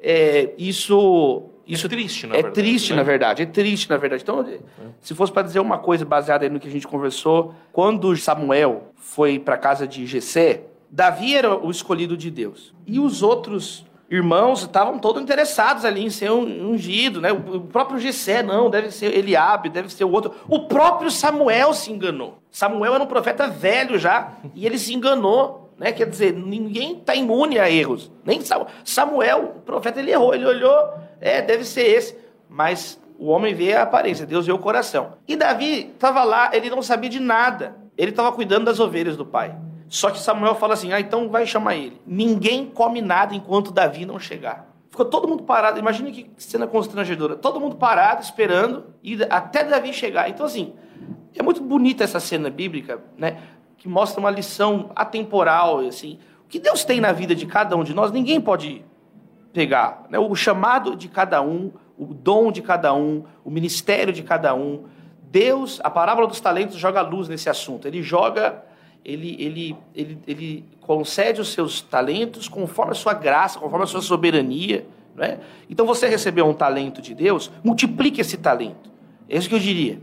É, 0.00 0.52
isso 0.58 1.50
isso 1.66 1.86
é 1.86 1.88
triste, 1.88 2.26
na 2.28 2.34
é 2.34 2.36
verdade. 2.36 2.54
Triste, 2.54 2.90
né? 2.90 2.96
na 2.96 3.02
verdade. 3.02 3.42
É 3.42 3.46
triste, 3.46 3.90
na 3.90 3.96
verdade. 3.96 4.22
Então, 4.22 4.40
é. 4.40 4.58
se 5.00 5.14
fosse 5.14 5.32
para 5.32 5.42
dizer 5.42 5.58
uma 5.58 5.78
coisa 5.78 6.04
baseada 6.04 6.48
no 6.48 6.60
que 6.60 6.68
a 6.68 6.70
gente 6.70 6.86
conversou, 6.86 7.54
quando 7.72 8.16
Samuel 8.16 8.92
foi 8.94 9.38
para 9.38 9.56
a 9.56 9.58
casa 9.58 9.86
de 9.86 10.06
Jessé, 10.06 10.62
Davi 10.88 11.34
era 11.34 11.56
o 11.56 11.68
escolhido 11.68 12.16
de 12.16 12.30
Deus. 12.30 12.72
E 12.86 13.00
os 13.00 13.20
outros 13.20 13.84
irmãos 14.10 14.62
estavam 14.62 14.98
todos 14.98 15.20
interessados 15.20 15.84
ali 15.84 16.04
em 16.04 16.10
ser 16.10 16.30
ungido, 16.30 17.20
né? 17.20 17.32
O 17.32 17.60
próprio 17.60 17.98
Gessé, 17.98 18.42
não, 18.42 18.70
deve 18.70 18.90
ser 18.90 19.16
Eliabe, 19.16 19.68
deve 19.68 19.92
ser 19.92 20.04
o 20.04 20.12
outro. 20.12 20.34
O 20.48 20.66
próprio 20.66 21.10
Samuel 21.10 21.74
se 21.74 21.92
enganou. 21.92 22.38
Samuel 22.50 22.94
era 22.94 23.02
um 23.02 23.08
profeta 23.08 23.48
velho 23.48 23.98
já, 23.98 24.32
e 24.54 24.64
ele 24.64 24.78
se 24.78 24.94
enganou, 24.94 25.72
né? 25.78 25.92
Quer 25.92 26.08
dizer, 26.08 26.32
ninguém 26.32 26.98
está 26.98 27.14
imune 27.14 27.58
a 27.58 27.70
erros. 27.70 28.10
Nem 28.24 28.40
Samuel, 28.84 29.54
o 29.56 29.60
profeta, 29.60 30.00
ele 30.00 30.12
errou, 30.12 30.34
ele 30.34 30.46
olhou, 30.46 30.94
é, 31.20 31.42
deve 31.42 31.64
ser 31.64 31.82
esse. 31.82 32.16
Mas 32.48 33.00
o 33.18 33.28
homem 33.28 33.54
vê 33.54 33.74
a 33.74 33.82
aparência, 33.82 34.24
Deus 34.24 34.46
vê 34.46 34.52
o 34.52 34.58
coração. 34.58 35.14
E 35.26 35.36
Davi 35.36 35.90
estava 35.92 36.22
lá, 36.22 36.50
ele 36.52 36.70
não 36.70 36.82
sabia 36.82 37.10
de 37.10 37.20
nada. 37.20 37.76
Ele 37.98 38.10
estava 38.10 38.30
cuidando 38.30 38.66
das 38.66 38.78
ovelhas 38.78 39.16
do 39.16 39.24
pai. 39.24 39.54
Só 39.88 40.10
que 40.10 40.18
Samuel 40.18 40.54
fala 40.54 40.74
assim: 40.74 40.92
ah, 40.92 41.00
então 41.00 41.28
vai 41.28 41.46
chamar 41.46 41.76
ele. 41.76 42.00
Ninguém 42.06 42.66
come 42.66 43.00
nada 43.00 43.34
enquanto 43.34 43.70
Davi 43.70 44.04
não 44.04 44.18
chegar. 44.18 44.74
Ficou 44.90 45.06
todo 45.06 45.28
mundo 45.28 45.42
parado. 45.42 45.78
Imagine 45.78 46.10
que 46.10 46.30
cena 46.38 46.66
constrangedora. 46.66 47.36
Todo 47.36 47.60
mundo 47.60 47.76
parado, 47.76 48.22
esperando, 48.22 48.86
e 49.02 49.18
até 49.28 49.62
Davi 49.62 49.92
chegar. 49.92 50.28
Então, 50.28 50.46
assim, 50.46 50.74
é 51.34 51.42
muito 51.42 51.62
bonita 51.62 52.02
essa 52.02 52.18
cena 52.18 52.48
bíblica, 52.48 53.02
né? 53.16 53.38
Que 53.76 53.88
mostra 53.88 54.18
uma 54.18 54.30
lição 54.30 54.90
atemporal, 54.96 55.80
assim. 55.80 56.18
O 56.44 56.48
que 56.48 56.58
Deus 56.58 56.84
tem 56.84 57.00
na 57.00 57.12
vida 57.12 57.34
de 57.34 57.44
cada 57.44 57.76
um 57.76 57.84
de 57.84 57.92
nós, 57.92 58.10
ninguém 58.10 58.40
pode 58.40 58.84
pegar. 59.52 60.06
Né? 60.08 60.18
O 60.18 60.34
chamado 60.34 60.96
de 60.96 61.08
cada 61.08 61.42
um, 61.42 61.72
o 61.98 62.06
dom 62.06 62.52
de 62.52 62.62
cada 62.62 62.94
um, 62.94 63.24
o 63.44 63.50
ministério 63.50 64.12
de 64.12 64.22
cada 64.22 64.54
um. 64.54 64.84
Deus, 65.30 65.80
a 65.82 65.90
parábola 65.90 66.26
dos 66.26 66.40
talentos 66.40 66.76
joga 66.76 67.02
luz 67.02 67.28
nesse 67.28 67.50
assunto. 67.50 67.86
Ele 67.86 68.02
joga 68.02 68.62
ele, 69.06 69.36
ele, 69.38 69.76
ele, 69.94 70.18
ele 70.26 70.64
concede 70.80 71.40
os 71.40 71.52
seus 71.52 71.80
talentos 71.80 72.48
conforme 72.48 72.90
a 72.90 72.94
sua 72.94 73.14
graça, 73.14 73.56
conforme 73.56 73.84
a 73.84 73.86
sua 73.86 74.02
soberania. 74.02 74.84
Né? 75.14 75.38
Então 75.70 75.86
você 75.86 76.08
recebeu 76.08 76.44
um 76.44 76.52
talento 76.52 77.00
de 77.00 77.14
Deus, 77.14 77.48
multiplique 77.62 78.20
esse 78.20 78.36
talento. 78.36 78.90
É 79.28 79.38
isso 79.38 79.48
que 79.48 79.54
eu 79.54 79.60
diria. 79.60 80.00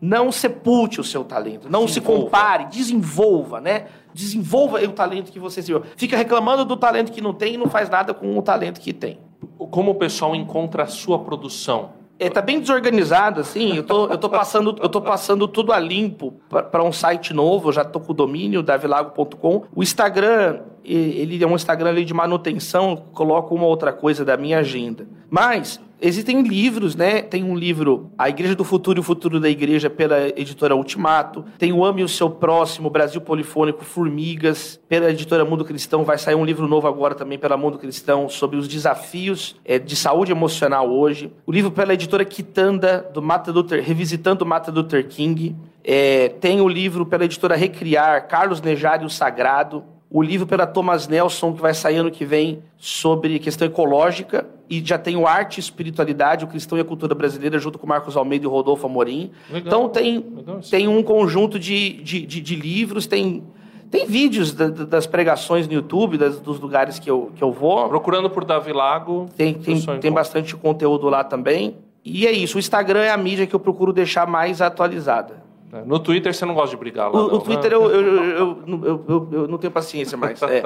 Não 0.00 0.32
sepulte 0.32 0.98
o 0.98 1.04
seu 1.04 1.24
talento, 1.24 1.68
não 1.68 1.86
se 1.86 2.00
compare, 2.00 2.66
desenvolva, 2.66 3.60
né? 3.60 3.86
Desenvolva 4.14 4.80
o 4.82 4.92
talento 4.92 5.32
que 5.32 5.40
você 5.40 5.60
recebeu. 5.60 5.82
Fica 5.96 6.16
reclamando 6.16 6.64
do 6.64 6.76
talento 6.76 7.10
que 7.10 7.20
não 7.20 7.34
tem 7.34 7.54
e 7.54 7.56
não 7.56 7.68
faz 7.68 7.90
nada 7.90 8.14
com 8.14 8.38
o 8.38 8.40
talento 8.40 8.80
que 8.80 8.92
tem. 8.92 9.18
Como 9.58 9.90
o 9.90 9.94
pessoal 9.96 10.36
encontra 10.36 10.84
a 10.84 10.86
sua 10.86 11.18
produção? 11.18 11.97
É, 12.18 12.28
tá 12.28 12.42
bem 12.42 12.60
desorganizado, 12.60 13.40
assim. 13.40 13.76
Eu 13.76 13.84
tô, 13.84 14.06
eu 14.08 14.18
tô, 14.18 14.28
passando, 14.28 14.76
eu 14.80 14.88
tô 14.88 15.00
passando 15.00 15.46
tudo 15.46 15.72
a 15.72 15.78
limpo 15.78 16.34
para 16.48 16.82
um 16.82 16.92
site 16.92 17.32
novo. 17.32 17.68
Eu 17.68 17.72
já 17.72 17.84
tô 17.84 18.00
com 18.00 18.12
o 18.12 18.14
domínio, 18.14 18.62
davilago.com. 18.62 19.66
O 19.74 19.82
Instagram, 19.82 20.60
ele 20.84 21.42
é 21.42 21.46
um 21.46 21.54
Instagram 21.54 22.04
de 22.04 22.12
manutenção. 22.12 22.96
Coloco 23.12 23.54
uma 23.54 23.66
outra 23.66 23.92
coisa 23.92 24.24
da 24.24 24.36
minha 24.36 24.58
agenda. 24.58 25.06
Mas 25.30 25.80
Existem 26.00 26.42
livros, 26.42 26.94
né? 26.94 27.22
Tem 27.22 27.42
um 27.42 27.56
livro, 27.56 28.12
A 28.16 28.28
Igreja 28.28 28.54
do 28.54 28.62
Futuro 28.62 28.98
e 28.98 29.00
o 29.00 29.02
Futuro 29.02 29.40
da 29.40 29.48
Igreja, 29.48 29.90
pela 29.90 30.28
editora 30.28 30.76
Ultimato. 30.76 31.44
Tem 31.58 31.72
o 31.72 31.84
Ame 31.84 32.04
o 32.04 32.08
Seu 32.08 32.30
Próximo, 32.30 32.88
Brasil 32.88 33.20
Polifônico, 33.20 33.84
Formigas, 33.84 34.80
pela 34.88 35.10
editora 35.10 35.44
Mundo 35.44 35.64
Cristão. 35.64 36.04
Vai 36.04 36.16
sair 36.16 36.36
um 36.36 36.44
livro 36.44 36.68
novo 36.68 36.86
agora 36.86 37.16
também 37.16 37.36
pela 37.36 37.56
Mundo 37.56 37.78
Cristão 37.78 38.28
sobre 38.28 38.56
os 38.56 38.68
desafios 38.68 39.56
é, 39.64 39.76
de 39.76 39.96
saúde 39.96 40.30
emocional 40.30 40.88
hoje. 40.88 41.32
O 41.44 41.50
livro 41.50 41.72
pela 41.72 41.94
editora 41.94 42.24
Quitanda, 42.24 43.10
do 43.12 43.20
Mata 43.20 43.50
Luther, 43.50 43.82
revisitando 43.82 44.46
Mata 44.46 44.70
Luther 44.70 45.08
King. 45.08 45.56
É, 45.82 46.28
tem 46.40 46.60
o 46.60 46.68
livro 46.68 47.06
pela 47.06 47.24
editora 47.24 47.56
Recriar, 47.56 48.28
Carlos 48.28 48.60
Nejário 48.60 49.06
o 49.06 49.10
Sagrado 49.10 49.82
o 50.10 50.22
livro 50.22 50.46
pela 50.46 50.66
Thomas 50.66 51.06
Nelson, 51.06 51.52
que 51.52 51.60
vai 51.60 51.74
sair 51.74 51.96
ano 51.96 52.10
que 52.10 52.24
vem, 52.24 52.62
sobre 52.78 53.38
questão 53.38 53.66
ecológica, 53.66 54.46
e 54.68 54.82
já 54.84 54.98
tem 54.98 55.16
o 55.16 55.26
Arte 55.26 55.58
e 55.58 55.60
Espiritualidade, 55.60 56.44
o 56.44 56.48
Cristão 56.48 56.78
e 56.78 56.80
a 56.80 56.84
Cultura 56.84 57.14
Brasileira, 57.14 57.58
junto 57.58 57.78
com 57.78 57.86
Marcos 57.86 58.16
Almeida 58.16 58.46
e 58.46 58.48
Rodolfo 58.48 58.86
Amorim. 58.86 59.30
Legal, 59.50 59.66
então 59.66 59.88
tem, 59.88 60.24
tem 60.70 60.88
um 60.88 61.02
conjunto 61.02 61.58
de, 61.58 62.02
de, 62.02 62.24
de, 62.24 62.40
de 62.40 62.56
livros, 62.56 63.06
tem, 63.06 63.42
tem 63.90 64.06
vídeos 64.06 64.52
da, 64.52 64.68
das 64.68 65.06
pregações 65.06 65.66
no 65.66 65.74
YouTube, 65.74 66.16
das, 66.16 66.40
dos 66.40 66.58
lugares 66.58 66.98
que 66.98 67.10
eu, 67.10 67.30
que 67.34 67.42
eu 67.42 67.52
vou. 67.52 67.88
Procurando 67.88 68.30
por 68.30 68.44
Davi 68.44 68.72
Lago. 68.72 69.26
Tem, 69.36 69.54
tem, 69.54 69.80
tem 70.00 70.12
bastante 70.12 70.56
conteúdo 70.56 71.08
lá 71.08 71.24
também. 71.24 71.76
E 72.04 72.26
é 72.26 72.32
isso, 72.32 72.56
o 72.56 72.58
Instagram 72.58 73.00
é 73.00 73.10
a 73.10 73.16
mídia 73.16 73.46
que 73.46 73.54
eu 73.54 73.60
procuro 73.60 73.92
deixar 73.92 74.26
mais 74.26 74.62
atualizada. 74.62 75.47
É, 75.72 75.82
no 75.84 75.98
Twitter 75.98 76.34
você 76.34 76.46
não 76.46 76.54
gosta 76.54 76.70
de 76.70 76.76
brigar 76.76 77.10
lá, 77.10 77.18
O, 77.18 77.28
não, 77.28 77.34
o 77.34 77.40
Twitter 77.40 77.70
né? 77.70 77.76
eu, 77.76 77.90
eu, 77.90 78.64
eu, 79.08 79.28
eu, 79.32 79.48
não 79.48 79.58
tenho 79.58 79.72
paciência 79.72 80.16
mais. 80.16 80.40
É. 80.42 80.62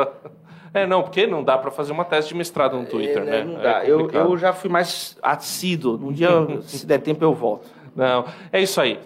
é, 0.82 0.86
não, 0.86 1.02
porque 1.02 1.26
não 1.26 1.42
dá 1.42 1.58
para 1.58 1.70
fazer 1.70 1.92
uma 1.92 2.04
tese 2.04 2.28
de 2.28 2.34
mestrado 2.34 2.76
no 2.76 2.86
Twitter, 2.86 3.22
é, 3.22 3.24
né? 3.24 3.44
Não 3.44 3.60
dá. 3.60 3.84
eu, 3.84 4.08
eu 4.10 4.36
já 4.38 4.52
fui 4.52 4.70
mais 4.70 5.16
assíduo. 5.22 5.98
Um 6.02 6.12
dia, 6.12 6.28
se 6.62 6.86
der 6.86 6.98
tempo, 6.98 7.24
eu 7.24 7.34
volto. 7.34 7.68
Não, 7.96 8.24
é 8.52 8.60
isso 8.60 8.80
aí. 8.80 8.98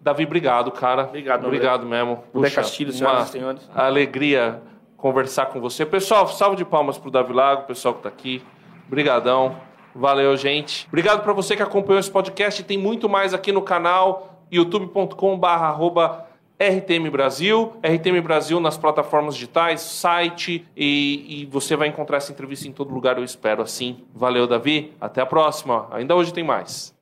Davi, 0.00 0.24
obrigado, 0.24 0.70
cara. 0.70 1.04
Obrigado, 1.04 1.44
Obrigado 1.46 1.86
mesmo. 1.86 2.22
Puxa, 2.32 2.56
Castilho, 2.56 2.92
senhoras 2.92 3.28
e 3.28 3.32
senhores. 3.32 3.70
alegria 3.74 4.60
conversar 4.96 5.46
com 5.46 5.60
você. 5.60 5.84
Pessoal, 5.84 6.26
salve 6.28 6.56
de 6.56 6.64
palmas 6.64 6.98
pro 6.98 7.10
Davi 7.10 7.32
Lago, 7.32 7.66
pessoal 7.66 7.94
que 7.94 8.00
está 8.00 8.08
aqui. 8.08 8.42
Obrigadão. 8.86 9.56
Valeu, 9.94 10.36
gente. 10.36 10.86
Obrigado 10.88 11.22
para 11.22 11.32
você 11.32 11.56
que 11.56 11.62
acompanhou 11.62 11.98
esse 11.98 12.10
podcast. 12.10 12.62
Tem 12.62 12.76
muito 12.76 13.08
mais 13.08 13.32
aqui 13.32 13.50
no 13.50 13.62
canal 13.62 14.35
youtube.com/barra 14.50 15.76
RTM 16.58 17.10
Brasil, 17.10 17.74
RTM 17.82 18.20
Brasil 18.22 18.58
nas 18.58 18.78
plataformas 18.78 19.34
digitais, 19.34 19.82
site, 19.82 20.66
e, 20.74 21.42
e, 21.42 21.46
você 21.46 21.76
vai 21.76 21.88
encontrar 21.88 22.16
essa 22.16 22.32
entrevista 22.32 22.66
em 22.66 22.72
todo 22.72 22.94
lugar, 22.94 23.18
eu 23.18 23.24
espero 23.24 23.62
assim. 23.62 24.04
Valeu, 24.14 24.46
Davi. 24.46 24.94
Até 24.98 25.20
a 25.20 25.26
próxima. 25.26 25.86
Ainda 25.90 26.16
hoje 26.16 26.32
tem 26.32 26.42
mais. 26.42 26.95